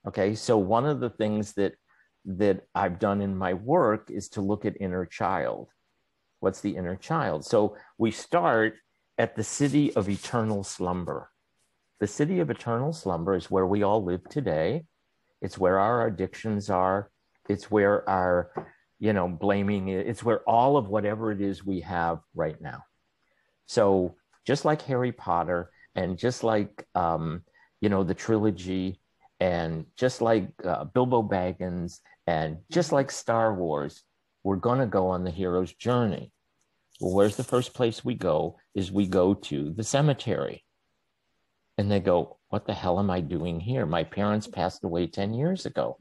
Okay 0.06 0.34
so 0.34 0.58
one 0.58 0.86
of 0.86 1.00
the 1.00 1.10
things 1.10 1.54
that 1.54 1.74
that 2.24 2.66
i've 2.74 2.98
done 2.98 3.20
in 3.22 3.36
my 3.36 3.54
work 3.54 4.10
is 4.10 4.28
to 4.30 4.42
look 4.42 4.64
at 4.66 4.80
inner 4.80 5.06
child. 5.06 5.68
What's 6.40 6.60
the 6.60 6.76
inner 6.76 6.96
child? 6.96 7.44
So 7.44 7.76
we 7.96 8.10
start 8.10 8.76
at 9.16 9.34
the 9.34 9.44
city 9.44 9.94
of 9.96 10.08
eternal 10.08 10.62
slumber. 10.62 11.30
The 11.98 12.06
city 12.06 12.38
of 12.38 12.50
eternal 12.50 12.92
slumber 12.92 13.34
is 13.34 13.50
where 13.50 13.66
we 13.66 13.82
all 13.82 14.04
live 14.04 14.28
today. 14.28 14.84
It's 15.40 15.58
where 15.58 15.78
our 15.78 16.06
addictions 16.06 16.70
are. 16.70 17.10
It's 17.48 17.70
where 17.70 18.08
our 18.08 18.50
you 18.98 19.12
know 19.12 19.28
blaming 19.28 19.88
it. 19.88 20.06
It's 20.06 20.22
where 20.22 20.40
all 20.40 20.76
of 20.76 20.88
whatever 20.88 21.30
it 21.32 21.40
is 21.40 21.64
we 21.64 21.80
have 21.80 22.20
right 22.34 22.60
now. 22.60 22.84
So 23.66 24.16
just 24.46 24.64
like 24.64 24.82
harry 24.82 25.12
potter 25.12 25.70
and 25.94 26.16
just 26.18 26.42
like 26.42 26.86
um, 26.94 27.42
you 27.80 27.88
know 27.88 28.02
the 28.02 28.14
trilogy 28.14 29.00
and 29.40 29.86
just 29.96 30.20
like 30.20 30.48
uh, 30.64 30.84
bilbo 30.84 31.22
baggins 31.22 32.00
and 32.26 32.58
just 32.70 32.92
like 32.92 33.10
star 33.10 33.54
wars 33.54 34.02
we're 34.42 34.56
going 34.56 34.78
to 34.78 34.86
go 34.86 35.08
on 35.08 35.24
the 35.24 35.30
hero's 35.30 35.72
journey. 35.74 36.32
Well 37.00 37.14
where's 37.14 37.36
the 37.36 37.44
first 37.44 37.74
place 37.74 38.04
we 38.04 38.14
go 38.14 38.56
is 38.74 38.90
we 38.90 39.06
go 39.06 39.34
to 39.34 39.70
the 39.70 39.84
cemetery. 39.84 40.64
And 41.76 41.90
they 41.90 42.00
go 42.00 42.38
what 42.48 42.66
the 42.66 42.74
hell 42.74 42.98
am 42.98 43.10
i 43.10 43.20
doing 43.20 43.60
here? 43.60 43.84
My 43.84 44.04
parents 44.04 44.46
passed 44.46 44.82
away 44.82 45.06
10 45.06 45.34
years 45.34 45.66
ago. 45.66 45.98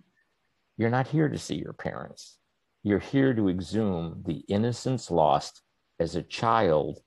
You're 0.77 0.89
not 0.89 1.07
here 1.07 1.27
to 1.27 1.37
see 1.37 1.55
your 1.55 1.73
parents. 1.73 2.37
You're 2.87 2.99
here 2.99 3.33
to 3.33 3.49
exhume 3.49 4.23
the 4.25 4.45
innocence 4.47 5.11
lost 5.11 5.61
as 5.99 6.15
a 6.15 6.23
child 6.23 6.99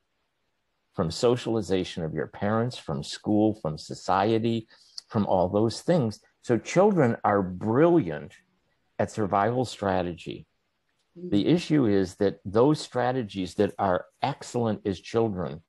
from 0.92 1.10
socialization 1.10 2.04
of 2.04 2.12
your 2.12 2.26
parents, 2.26 2.76
from 2.76 3.02
school, 3.02 3.54
from 3.62 3.78
society, 3.78 4.68
from 5.08 5.24
all 5.24 5.48
those 5.48 5.80
things. 5.80 6.20
So 6.42 6.58
children 6.58 7.16
are 7.24 7.40
brilliant 7.40 8.34
at 8.98 9.10
survival 9.10 9.64
strategy. 9.64 10.46
The 11.16 11.44
Mm. 11.44 11.54
issue 11.54 11.86
is 11.86 12.16
that 12.16 12.40
those 12.44 12.78
strategies 12.78 13.54
that 13.54 13.72
are 13.78 14.04
excellent 14.20 14.86
as 14.86 15.00
children 15.00 15.64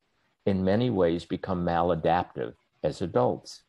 in 0.45 0.65
many 0.65 0.89
ways 0.89 1.24
become 1.24 1.65
maladaptive 1.65 2.56
as 2.84 3.02
adults. 3.02 3.63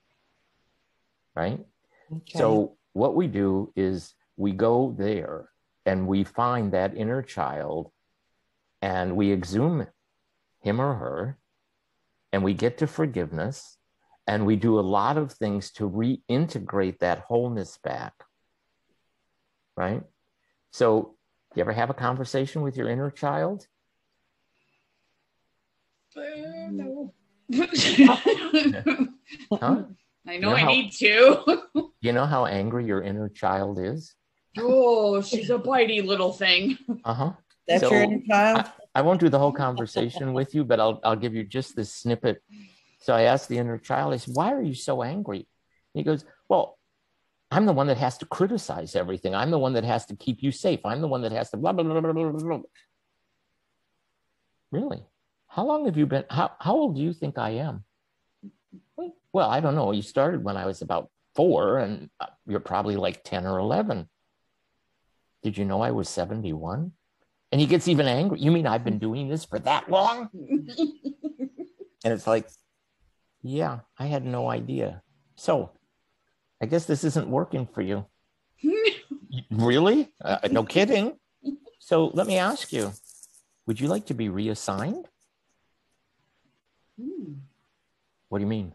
Right? 1.37 1.64
Okay. 2.11 2.38
So, 2.38 2.78
what 2.94 3.14
we 3.14 3.28
do 3.28 3.72
is 3.76 4.16
we 4.37 4.50
go 4.50 4.92
there 4.98 5.51
and 5.84 6.06
we 6.06 6.24
find 6.24 6.72
that 6.72 6.96
inner 6.96 7.22
child 7.22 7.90
and 8.80 9.16
we 9.16 9.32
exhume 9.32 9.86
him 10.60 10.80
or 10.80 10.94
her 10.94 11.38
and 12.32 12.42
we 12.44 12.54
get 12.54 12.78
to 12.78 12.86
forgiveness 12.86 13.76
and 14.26 14.46
we 14.46 14.56
do 14.56 14.78
a 14.78 14.80
lot 14.80 15.16
of 15.16 15.32
things 15.32 15.70
to 15.72 15.88
reintegrate 15.88 16.98
that 17.00 17.20
wholeness 17.28 17.78
back. 17.82 18.12
Right? 19.76 20.02
So, 20.70 21.16
you 21.54 21.60
ever 21.60 21.72
have 21.72 21.90
a 21.90 21.94
conversation 21.94 22.62
with 22.62 22.76
your 22.76 22.88
inner 22.88 23.10
child? 23.10 23.66
Uh, 26.16 26.20
no. 26.70 27.12
Huh? 29.52 29.82
I 30.28 30.36
know, 30.36 30.50
know 30.50 30.54
I 30.54 30.60
how- 30.60 30.68
need 30.68 30.92
to. 30.92 31.62
You 32.00 32.12
know 32.12 32.26
how 32.26 32.46
angry 32.46 32.86
your 32.86 33.02
inner 33.02 33.28
child 33.28 33.78
is? 33.80 34.14
Oh, 34.58 35.20
she's 35.22 35.50
a 35.50 35.58
bitey 35.58 36.04
little 36.04 36.32
thing. 36.32 36.78
Uh 37.04 37.14
huh. 37.14 37.32
That's 37.66 37.82
so- 37.82 37.90
your 37.90 38.02
inner 38.02 38.20
child? 38.26 38.66
I 38.94 39.00
won't 39.00 39.20
do 39.20 39.30
the 39.30 39.38
whole 39.38 39.52
conversation 39.52 40.34
with 40.34 40.54
you, 40.54 40.64
but 40.64 40.78
I'll 40.78 41.00
I'll 41.02 41.16
give 41.16 41.34
you 41.34 41.44
just 41.44 41.74
this 41.74 41.90
snippet. 41.90 42.42
So 42.98 43.14
I 43.14 43.22
asked 43.22 43.48
the 43.48 43.58
inner 43.58 43.78
child, 43.78 44.12
I 44.12 44.18
said, 44.18 44.34
Why 44.34 44.52
are 44.52 44.62
you 44.62 44.74
so 44.74 45.02
angry? 45.02 45.38
And 45.38 45.46
he 45.94 46.02
goes, 46.02 46.24
Well, 46.48 46.78
I'm 47.50 47.66
the 47.66 47.72
one 47.72 47.86
that 47.86 47.96
has 47.96 48.18
to 48.18 48.26
criticize 48.26 48.94
everything. 48.94 49.34
I'm 49.34 49.50
the 49.50 49.58
one 49.58 49.72
that 49.74 49.84
has 49.84 50.06
to 50.06 50.16
keep 50.16 50.42
you 50.42 50.52
safe. 50.52 50.80
I'm 50.84 51.00
the 51.00 51.08
one 51.08 51.22
that 51.22 51.32
has 51.32 51.50
to 51.50 51.56
blah 51.56 51.72
blah 51.72 51.84
blah 51.84 52.00
blah 52.00 52.12
blah 52.12 52.30
blah. 52.30 52.40
blah. 52.40 52.60
Really? 54.70 55.04
How 55.48 55.64
long 55.66 55.86
have 55.86 55.96
you 55.96 56.06
been? 56.06 56.24
How 56.30 56.52
how 56.58 56.74
old 56.74 56.96
do 56.96 57.02
you 57.02 57.12
think 57.12 57.38
I 57.38 57.50
am? 57.50 57.84
Well, 59.32 59.48
I 59.48 59.60
don't 59.60 59.74
know. 59.74 59.92
You 59.92 60.02
started 60.02 60.44
when 60.44 60.56
I 60.58 60.66
was 60.66 60.82
about 60.82 61.10
four, 61.34 61.78
and 61.78 62.10
uh, 62.20 62.26
you're 62.46 62.60
probably 62.60 62.96
like 62.96 63.24
10 63.24 63.46
or 63.46 63.58
11. 63.58 64.08
Did 65.42 65.59
you 65.59 65.64
know 65.64 65.81
I 65.81 65.90
was 65.90 66.09
71? 66.09 66.92
And 67.50 67.61
he 67.61 67.66
gets 67.66 67.88
even 67.88 68.07
angry. 68.07 68.40
You 68.40 68.50
mean 68.50 68.66
I've 68.66 68.85
been 68.85 68.98
doing 68.98 69.28
this 69.28 69.44
for 69.44 69.59
that 69.61 69.90
long? 69.90 70.28
And 72.05 72.12
it's 72.12 72.26
like, 72.26 72.48
yeah, 73.42 73.81
I 73.96 74.07
had 74.07 74.24
no 74.24 74.50
idea. 74.50 75.02
So 75.37 75.70
I 76.61 76.66
guess 76.66 76.85
this 76.85 77.05
isn't 77.05 77.28
working 77.28 77.66
for 77.66 77.83
you. 77.83 78.07
Really? 79.50 80.12
Uh, 80.22 80.40
no 80.50 80.62
kidding. 80.62 81.16
So 81.78 82.11
let 82.12 82.26
me 82.26 82.37
ask 82.37 82.70
you 82.70 82.92
would 83.66 83.81
you 83.81 83.88
like 83.88 84.05
to 84.07 84.14
be 84.14 84.28
reassigned? 84.28 85.09
Hmm. 87.00 87.33
What 88.28 88.38
do 88.38 88.44
you 88.44 88.48
mean? 88.48 88.74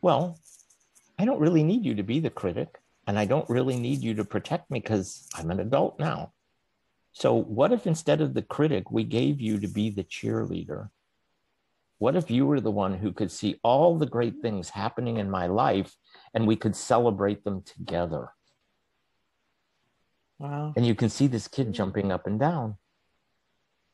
Well, 0.00 0.36
I 1.16 1.24
don't 1.24 1.38
really 1.38 1.62
need 1.62 1.84
you 1.84 1.94
to 1.94 2.02
be 2.02 2.18
the 2.18 2.30
critic, 2.30 2.80
and 3.06 3.18
I 3.18 3.24
don't 3.24 3.48
really 3.48 3.78
need 3.78 4.02
you 4.02 4.14
to 4.14 4.24
protect 4.24 4.70
me 4.70 4.80
because 4.80 5.28
I'm 5.34 5.50
an 5.50 5.60
adult 5.60 5.98
now. 5.98 6.32
So, 7.12 7.34
what 7.34 7.72
if 7.72 7.86
instead 7.86 8.20
of 8.20 8.34
the 8.34 8.42
critic, 8.42 8.90
we 8.90 9.04
gave 9.04 9.40
you 9.40 9.58
to 9.60 9.68
be 9.68 9.90
the 9.90 10.04
cheerleader? 10.04 10.88
What 11.98 12.16
if 12.16 12.30
you 12.30 12.46
were 12.46 12.60
the 12.60 12.70
one 12.70 12.94
who 12.94 13.12
could 13.12 13.30
see 13.30 13.60
all 13.62 13.96
the 13.96 14.06
great 14.06 14.40
things 14.40 14.70
happening 14.70 15.18
in 15.18 15.30
my 15.30 15.46
life 15.46 15.94
and 16.34 16.46
we 16.46 16.56
could 16.56 16.74
celebrate 16.74 17.44
them 17.44 17.62
together? 17.62 18.30
Wow. 20.42 20.72
and 20.74 20.84
you 20.84 20.96
can 20.96 21.08
see 21.08 21.28
this 21.28 21.46
kid 21.46 21.72
jumping 21.72 22.10
up 22.10 22.26
and 22.26 22.40
down. 22.40 22.76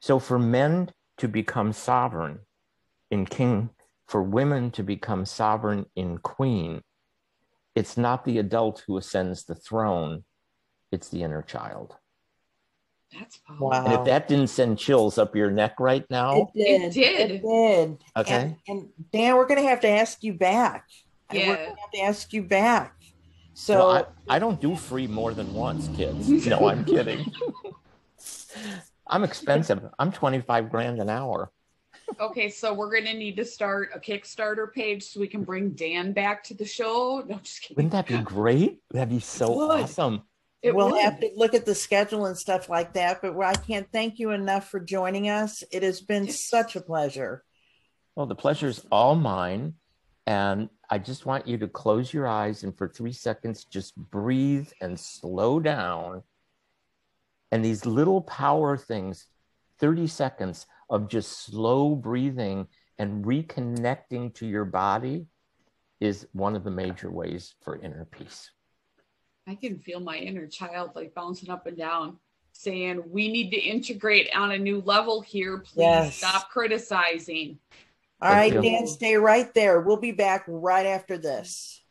So 0.01 0.19
for 0.19 0.39
men 0.39 0.91
to 1.19 1.29
become 1.29 1.75
sovereign 1.75 2.39
in 3.11 3.27
king, 3.27 3.69
for 4.07 4.23
women 4.23 4.71
to 4.71 4.83
become 4.83 5.27
sovereign 5.27 5.85
in 5.95 6.17
queen, 6.17 6.83
it's 7.79 7.97
not 7.97 8.25
the 8.25 8.39
adult 8.39 8.83
who 8.87 8.97
ascends 8.97 9.45
the 9.45 9.55
throne, 9.55 10.25
it's 10.91 11.09
the 11.09 11.23
inner 11.23 11.43
child. 11.43 11.97
That's 13.13 13.39
powerful. 13.39 13.69
Wow. 13.69 13.85
And 13.85 13.93
if 13.95 14.05
that 14.05 14.27
didn't 14.29 14.49
send 14.49 14.79
chills 14.79 15.17
up 15.17 15.37
your 15.37 15.51
neck 15.51 15.77
right 15.79 16.05
now, 16.11 16.35
It 16.37 16.49
did. 16.55 16.93
did. 16.93 17.31
It 17.31 17.43
did. 17.43 17.99
okay. 18.17 18.57
And, 18.67 18.81
and 18.81 18.89
Dan, 19.13 19.37
we're 19.37 19.47
going 19.47 19.63
to 19.63 19.69
have 19.69 19.81
to 19.81 19.89
ask 19.89 20.23
you 20.23 20.35
back. 20.35 20.87
And 21.31 21.39
We're 21.39 21.45
Yeah. 21.47 21.65
going 21.65 21.77
to 21.77 21.81
have 21.81 21.91
to 21.93 22.01
ask 22.01 22.33
you 22.33 22.43
back. 22.43 22.95
So, 23.55 23.75
well, 23.79 24.07
I, 24.29 24.37
I 24.37 24.39
don't 24.39 24.61
do 24.61 24.75
free 24.77 25.07
more 25.07 25.33
than 25.35 25.55
once, 25.55 25.89
kids. 25.97 26.29
No, 26.47 26.69
I'm 26.69 26.85
kidding. 26.85 27.25
I'm 29.07 29.25
expensive. 29.25 29.81
I'm 29.99 30.13
25 30.13 30.71
grand 30.71 31.01
an 31.01 31.09
hour. 31.09 31.51
Okay, 32.21 32.49
so 32.51 32.73
we're 32.75 32.93
gonna 32.93 33.15
need 33.15 33.37
to 33.37 33.45
start 33.45 33.91
a 33.95 33.99
Kickstarter 33.99 34.73
page 34.73 35.05
so 35.05 35.21
we 35.21 35.29
can 35.29 35.45
bring 35.45 35.71
Dan 35.71 36.13
back 36.13 36.43
to 36.45 36.55
the 36.55 36.65
show. 36.65 37.23
No, 37.27 37.39
just 37.39 37.63
kidding. 37.63 37.77
Wouldn't 37.77 37.93
that 37.93 38.07
be 38.07 38.19
great? 38.19 38.81
That'd 38.91 39.11
be 39.11 39.21
so 39.21 39.53
would. 39.55 39.81
awesome. 39.83 40.23
It 40.63 40.75
we'll 40.75 40.91
would. 40.91 41.01
have 41.03 41.21
to 41.21 41.31
look 41.37 41.55
at 41.55 41.65
the 41.67 41.75
schedule 41.75 42.27
and 42.27 42.37
stuff 42.37 42.69
like 42.69 42.95
that. 42.95 43.23
But 43.23 43.39
I 43.39 43.55
can't 43.55 43.87
thank 43.93 44.19
you 44.19 44.31
enough 44.31 44.69
for 44.69 44.81
joining 44.81 45.29
us. 45.29 45.63
It 45.71 45.83
has 45.83 46.01
been 46.01 46.25
Yes. 46.27 46.41
such 46.41 46.75
a 46.75 46.81
pleasure. 46.81 47.45
Well, 48.17 48.27
the 48.27 48.35
pleasure 48.35 48.67
is 48.69 48.85
all 48.91 49.15
mine. 49.15 49.75
And 50.27 50.69
I 50.91 50.99
just 50.99 51.25
want 51.27 51.47
you 51.47 51.57
to 51.59 51.69
close 51.69 52.13
your 52.13 52.27
eyes 52.27 52.65
and 52.65 52.77
for 52.77 52.89
three 52.89 53.13
seconds, 53.13 53.65
just 53.65 53.95
breathe 53.97 54.69
and 54.81 54.99
slow 54.99 55.61
down. 55.61 56.23
And 57.53 57.65
these 57.65 57.87
little 57.87 58.21
power 58.23 58.77
things, 58.77 59.27
30 59.79 60.07
seconds 60.09 60.67
of 60.91 61.09
just 61.09 61.45
slow 61.45 61.95
breathing 61.95 62.67
and 62.99 63.25
reconnecting 63.25 64.35
to 64.35 64.47
your 64.47 64.65
body 64.65 65.27
is 66.01 66.27
one 66.33 66.55
of 66.57 66.65
the 66.65 66.71
major 66.71 67.11
ways 67.11 67.55
for 67.63 67.77
inner 67.77 68.07
peace. 68.11 68.51
I 69.47 69.55
can 69.55 69.79
feel 69.79 70.01
my 70.01 70.17
inner 70.17 70.47
child 70.47 70.91
like 70.95 71.15
bouncing 71.15 71.51
up 71.51 71.67
and 71.67 71.77
down, 71.77 72.19
saying, 72.53 73.03
We 73.07 73.29
need 73.29 73.51
to 73.51 73.57
integrate 73.57 74.29
on 74.35 74.53
a 74.53 74.59
new 74.59 74.81
level 74.83 75.21
here. 75.21 75.59
Please 75.59 75.85
Yes. 75.85 76.17
stop 76.17 76.51
criticizing. 76.51 77.59
All 78.21 78.29
Thank 78.29 78.55
right, 78.55 78.65
you. 78.65 78.71
Dan, 78.71 78.87
stay 78.87 79.17
right 79.17 79.53
there. 79.55 79.81
We'll 79.81 79.97
be 79.97 80.13
back 80.13 80.45
right 80.49 80.87
after 80.87 81.17
this. 81.17 81.83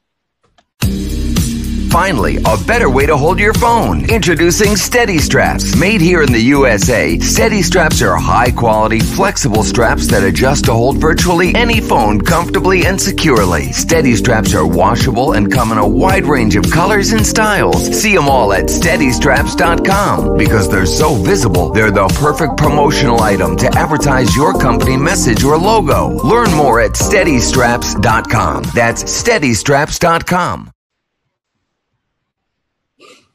Finally, 1.91 2.37
a 2.45 2.57
better 2.65 2.89
way 2.89 3.05
to 3.05 3.15
hold 3.15 3.39
your 3.39 3.53
phone. 3.53 4.09
Introducing 4.09 4.75
Steady 4.75 5.17
Straps. 5.17 5.75
Made 5.75 6.01
here 6.01 6.21
in 6.21 6.31
the 6.31 6.39
USA, 6.39 7.17
Steady 7.19 7.61
Straps 7.61 8.01
are 8.01 8.17
high 8.17 8.51
quality, 8.51 8.99
flexible 8.99 9.63
straps 9.63 10.07
that 10.07 10.23
adjust 10.23 10.65
to 10.65 10.73
hold 10.73 10.97
virtually 10.97 11.55
any 11.55 11.81
phone 11.81 12.19
comfortably 12.21 12.85
and 12.85 12.99
securely. 12.99 13.71
Steady 13.71 14.15
Straps 14.15 14.53
are 14.53 14.65
washable 14.67 15.33
and 15.33 15.51
come 15.51 15.71
in 15.71 15.77
a 15.77 15.87
wide 15.87 16.25
range 16.25 16.55
of 16.55 16.69
colors 16.69 17.13
and 17.13 17.25
styles. 17.25 17.87
See 17.99 18.15
them 18.15 18.29
all 18.29 18.53
at 18.53 18.65
SteadyStraps.com. 18.65 20.37
Because 20.37 20.69
they're 20.69 20.85
so 20.85 21.15
visible, 21.15 21.71
they're 21.71 21.91
the 21.91 22.07
perfect 22.19 22.57
promotional 22.57 23.21
item 23.21 23.57
to 23.57 23.67
advertise 23.77 24.35
your 24.35 24.53
company 24.53 24.97
message 24.97 25.43
or 25.43 25.57
logo. 25.57 26.09
Learn 26.23 26.51
more 26.53 26.79
at 26.79 26.91
SteadyStraps.com. 26.91 28.63
That's 28.73 29.03
SteadyStraps.com. 29.03 30.71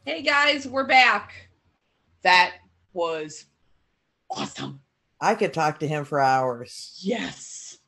Hey 0.05 0.23
guys, 0.23 0.67
we're 0.67 0.89
back. 0.89 1.49
That 2.23 2.55
was 2.93 3.47
awesome. 4.29 4.81
I 5.21 5.37
could 5.37 5.55
talk 5.55 5.79
to 5.79 5.87
him 5.87 6.05
for 6.05 6.19
hours. 6.19 6.99
Yes. 7.01 7.79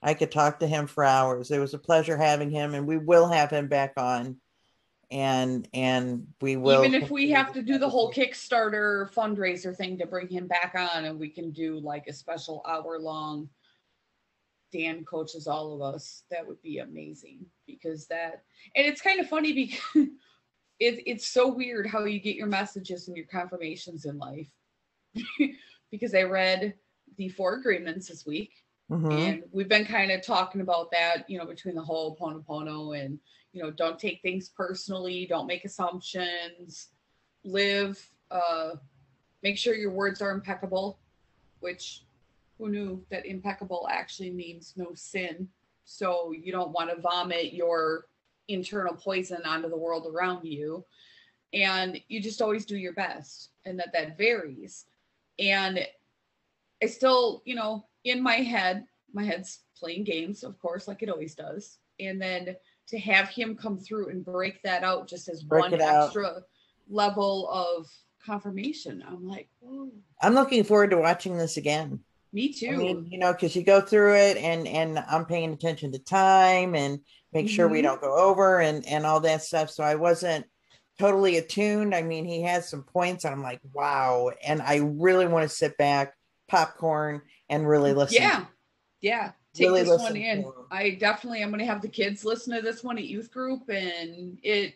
I 0.00 0.14
could 0.14 0.30
talk 0.30 0.60
to 0.60 0.68
him 0.68 0.86
for 0.86 1.02
hours. 1.02 1.50
It 1.50 1.58
was 1.58 1.74
a 1.74 1.78
pleasure 1.78 2.16
having 2.16 2.52
him, 2.52 2.74
and 2.74 2.86
we 2.86 2.96
will 2.96 3.26
have 3.26 3.50
him 3.50 3.66
back 3.66 3.94
on. 3.96 4.36
And 5.10 5.66
and 5.74 6.28
we 6.40 6.56
will 6.56 6.84
Even 6.84 6.94
if 6.94 7.10
we 7.10 7.30
have 7.30 7.52
to 7.54 7.62
do 7.62 7.76
the 7.76 7.88
whole. 7.88 8.12
Kickstarter 8.12 9.12
fundraiser 9.12 9.76
thing 9.76 9.98
to 9.98 10.06
bring 10.06 10.28
him 10.28 10.46
back 10.46 10.76
on, 10.78 11.06
and 11.06 11.18
we 11.18 11.28
can 11.28 11.50
do 11.50 11.80
like 11.80 12.06
a 12.06 12.12
special 12.12 12.64
hour 12.68 13.00
long. 13.00 13.48
Dan 14.70 15.04
coaches 15.04 15.48
all 15.48 15.74
of 15.74 15.82
us. 15.82 16.22
That 16.30 16.46
would 16.46 16.62
be 16.62 16.78
amazing 16.78 17.46
because 17.66 18.06
that, 18.06 18.44
and 18.76 18.86
it's 18.86 19.00
kind 19.00 19.18
of 19.18 19.28
funny 19.28 19.52
because 19.52 20.06
it, 20.80 21.02
it's 21.06 21.26
so 21.26 21.48
weird 21.48 21.86
how 21.86 22.04
you 22.04 22.20
get 22.20 22.36
your 22.36 22.46
messages 22.46 23.08
and 23.08 23.16
your 23.16 23.26
confirmations 23.26 24.04
in 24.04 24.18
life. 24.18 24.48
because 25.90 26.14
I 26.14 26.22
read 26.22 26.74
the 27.16 27.28
four 27.30 27.54
agreements 27.54 28.08
this 28.08 28.26
week 28.26 28.52
Mm-hmm. 28.90 29.10
And 29.10 29.42
we've 29.52 29.68
been 29.68 29.84
kind 29.84 30.10
of 30.10 30.22
talking 30.22 30.60
about 30.60 30.90
that, 30.92 31.28
you 31.28 31.38
know, 31.38 31.44
between 31.44 31.74
the 31.74 31.82
whole 31.82 32.16
Pono 32.16 32.98
and, 32.98 33.18
you 33.52 33.62
know, 33.62 33.70
don't 33.70 33.98
take 33.98 34.22
things 34.22 34.48
personally, 34.48 35.26
don't 35.28 35.46
make 35.46 35.64
assumptions, 35.64 36.88
live, 37.44 38.02
uh, 38.30 38.70
make 39.42 39.58
sure 39.58 39.74
your 39.74 39.90
words 39.90 40.22
are 40.22 40.30
impeccable, 40.30 40.98
which 41.60 42.04
who 42.56 42.70
knew 42.70 43.04
that 43.10 43.26
impeccable 43.26 43.86
actually 43.90 44.30
means 44.30 44.72
no 44.76 44.92
sin. 44.94 45.48
So 45.84 46.32
you 46.32 46.50
don't 46.50 46.72
want 46.72 46.90
to 46.90 47.00
vomit 47.00 47.52
your 47.52 48.06
internal 48.48 48.94
poison 48.94 49.42
onto 49.44 49.68
the 49.68 49.76
world 49.76 50.06
around 50.12 50.44
you. 50.44 50.84
And 51.52 52.00
you 52.08 52.20
just 52.20 52.42
always 52.42 52.66
do 52.66 52.76
your 52.76 52.92
best 52.92 53.50
and 53.64 53.78
that 53.78 53.92
that 53.92 54.18
varies. 54.18 54.86
And 55.38 55.86
I 56.82 56.86
still, 56.86 57.42
you 57.44 57.54
know, 57.54 57.86
in 58.04 58.22
my 58.22 58.36
head, 58.36 58.84
my 59.12 59.24
head's 59.24 59.60
playing 59.78 60.04
games, 60.04 60.42
of 60.42 60.58
course, 60.58 60.88
like 60.88 61.02
it 61.02 61.08
always 61.08 61.34
does. 61.34 61.78
And 62.00 62.20
then 62.20 62.56
to 62.88 62.98
have 62.98 63.28
him 63.28 63.56
come 63.56 63.78
through 63.78 64.08
and 64.10 64.24
break 64.24 64.62
that 64.62 64.82
out 64.82 65.08
just 65.08 65.28
as 65.28 65.42
break 65.42 65.70
one 65.70 65.80
extra 65.80 66.26
out. 66.26 66.42
level 66.88 67.48
of 67.50 67.86
confirmation, 68.24 69.04
I'm 69.06 69.26
like, 69.26 69.48
Whoa. 69.60 69.90
I'm 70.20 70.34
looking 70.34 70.64
forward 70.64 70.90
to 70.90 70.98
watching 70.98 71.36
this 71.36 71.56
again. 71.56 72.00
Me 72.32 72.52
too. 72.52 72.70
I 72.70 72.76
mean, 72.76 73.08
you 73.10 73.18
know, 73.18 73.32
because 73.32 73.56
you 73.56 73.62
go 73.62 73.80
through 73.80 74.16
it 74.16 74.36
and 74.36 74.68
and 74.68 74.98
I'm 74.98 75.24
paying 75.24 75.52
attention 75.52 75.92
to 75.92 75.98
time 75.98 76.74
and 76.74 77.00
make 77.32 77.46
mm-hmm. 77.46 77.54
sure 77.54 77.68
we 77.68 77.78
mm-hmm. 77.78 77.86
don't 77.86 78.00
go 78.00 78.16
over 78.16 78.60
and 78.60 78.86
and 78.86 79.06
all 79.06 79.20
that 79.20 79.42
stuff. 79.42 79.70
So 79.70 79.82
I 79.82 79.94
wasn't 79.94 80.44
totally 80.98 81.38
attuned. 81.38 81.94
I 81.94 82.02
mean, 82.02 82.24
he 82.24 82.42
has 82.42 82.68
some 82.68 82.82
points, 82.82 83.24
and 83.24 83.34
I'm 83.34 83.42
like, 83.42 83.60
wow. 83.72 84.30
And 84.44 84.60
I 84.60 84.76
really 84.76 85.26
want 85.26 85.48
to 85.48 85.54
sit 85.54 85.78
back, 85.78 86.14
popcorn, 86.48 87.22
and 87.48 87.68
really 87.68 87.94
listen. 87.94 88.20
Yeah, 88.20 88.44
yeah. 89.00 89.32
Take 89.54 89.68
really 89.68 89.84
this 89.84 90.00
one 90.00 90.16
in. 90.16 90.44
I 90.70 90.90
definitely 90.90 91.42
am 91.42 91.48
going 91.48 91.60
to 91.60 91.66
have 91.66 91.82
the 91.82 91.88
kids 91.88 92.24
listen 92.24 92.54
to 92.54 92.62
this 92.62 92.84
one 92.84 92.98
at 92.98 93.04
youth 93.04 93.30
group, 93.30 93.68
and 93.68 94.38
it 94.42 94.74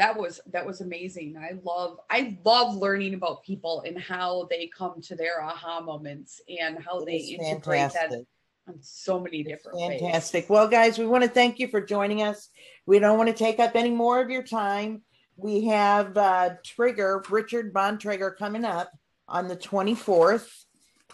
that 0.00 0.16
was 0.16 0.40
that 0.52 0.66
was 0.66 0.80
amazing. 0.80 1.36
I 1.36 1.58
love 1.62 1.98
I 2.08 2.38
love 2.44 2.76
learning 2.76 3.14
about 3.14 3.44
people 3.44 3.82
and 3.86 3.98
how 3.98 4.46
they 4.50 4.66
come 4.76 5.00
to 5.02 5.14
their 5.14 5.42
aha 5.42 5.80
moments 5.80 6.40
and 6.48 6.78
how 6.82 7.04
they 7.04 7.16
integrate 7.16 7.92
fantastic. 7.92 8.10
that 8.10 8.26
on 8.68 8.78
so 8.80 9.20
many 9.20 9.42
different 9.42 9.78
it's 9.80 10.00
fantastic. 10.00 10.44
Ways. 10.44 10.50
Well, 10.50 10.68
guys, 10.68 10.98
we 10.98 11.06
want 11.06 11.24
to 11.24 11.30
thank 11.30 11.58
you 11.58 11.68
for 11.68 11.80
joining 11.80 12.22
us. 12.22 12.48
We 12.86 12.98
don't 12.98 13.18
want 13.18 13.28
to 13.28 13.34
take 13.34 13.60
up 13.60 13.76
any 13.76 13.90
more 13.90 14.20
of 14.20 14.30
your 14.30 14.42
time 14.42 15.02
we 15.42 15.66
have 15.66 16.16
uh, 16.16 16.50
Trigger, 16.64 17.22
Richard 17.30 17.72
Bontrager 17.72 18.36
coming 18.36 18.64
up 18.64 18.90
on 19.28 19.48
the 19.48 19.56
24th. 19.56 20.48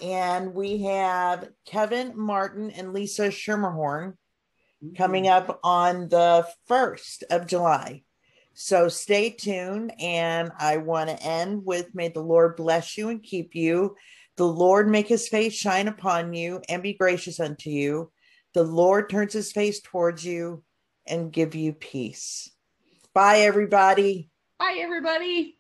And 0.03 0.55
we 0.55 0.83
have 0.83 1.49
Kevin 1.65 2.13
Martin 2.19 2.71
and 2.71 2.93
Lisa 2.93 3.29
Schermerhorn 3.29 4.15
mm-hmm. 4.85 4.95
coming 4.95 5.29
up 5.29 5.59
on 5.65 6.09
the 6.09 6.47
1st 6.69 7.23
of 7.31 7.47
July. 7.47 8.03
So 8.59 8.89
stay 8.89 9.31
tuned. 9.31 9.93
And 10.01 10.51
I 10.59 10.79
want 10.79 11.11
to 11.11 11.23
end 11.23 11.65
with 11.65 11.95
may 11.95 12.09
the 12.09 12.23
Lord 12.23 12.57
bless 12.57 12.97
you 12.97 13.11
and 13.11 13.23
keep 13.23 13.55
you. 13.55 13.97
The 14.37 14.47
Lord 14.47 14.89
make 14.89 15.09
his 15.09 15.29
face 15.29 15.53
shine 15.53 15.89
upon 15.89 16.33
you 16.33 16.63
and 16.69 16.83
be 16.83 16.95
gracious 16.95 17.39
unto 17.39 17.71
you. 17.71 18.11
The 18.55 18.65
Lord 18.65 19.11
turns 19.11 19.35
his 19.35 19.53
face 19.53 19.81
towards 19.81 20.25
you 20.25 20.65
and 21.07 21.33
give 21.33 21.55
you 21.55 21.75
peace. 21.75 22.51
Bye, 23.13 23.41
everybody. 23.41 24.31
Bye, 24.59 24.79
everybody. 24.81 25.59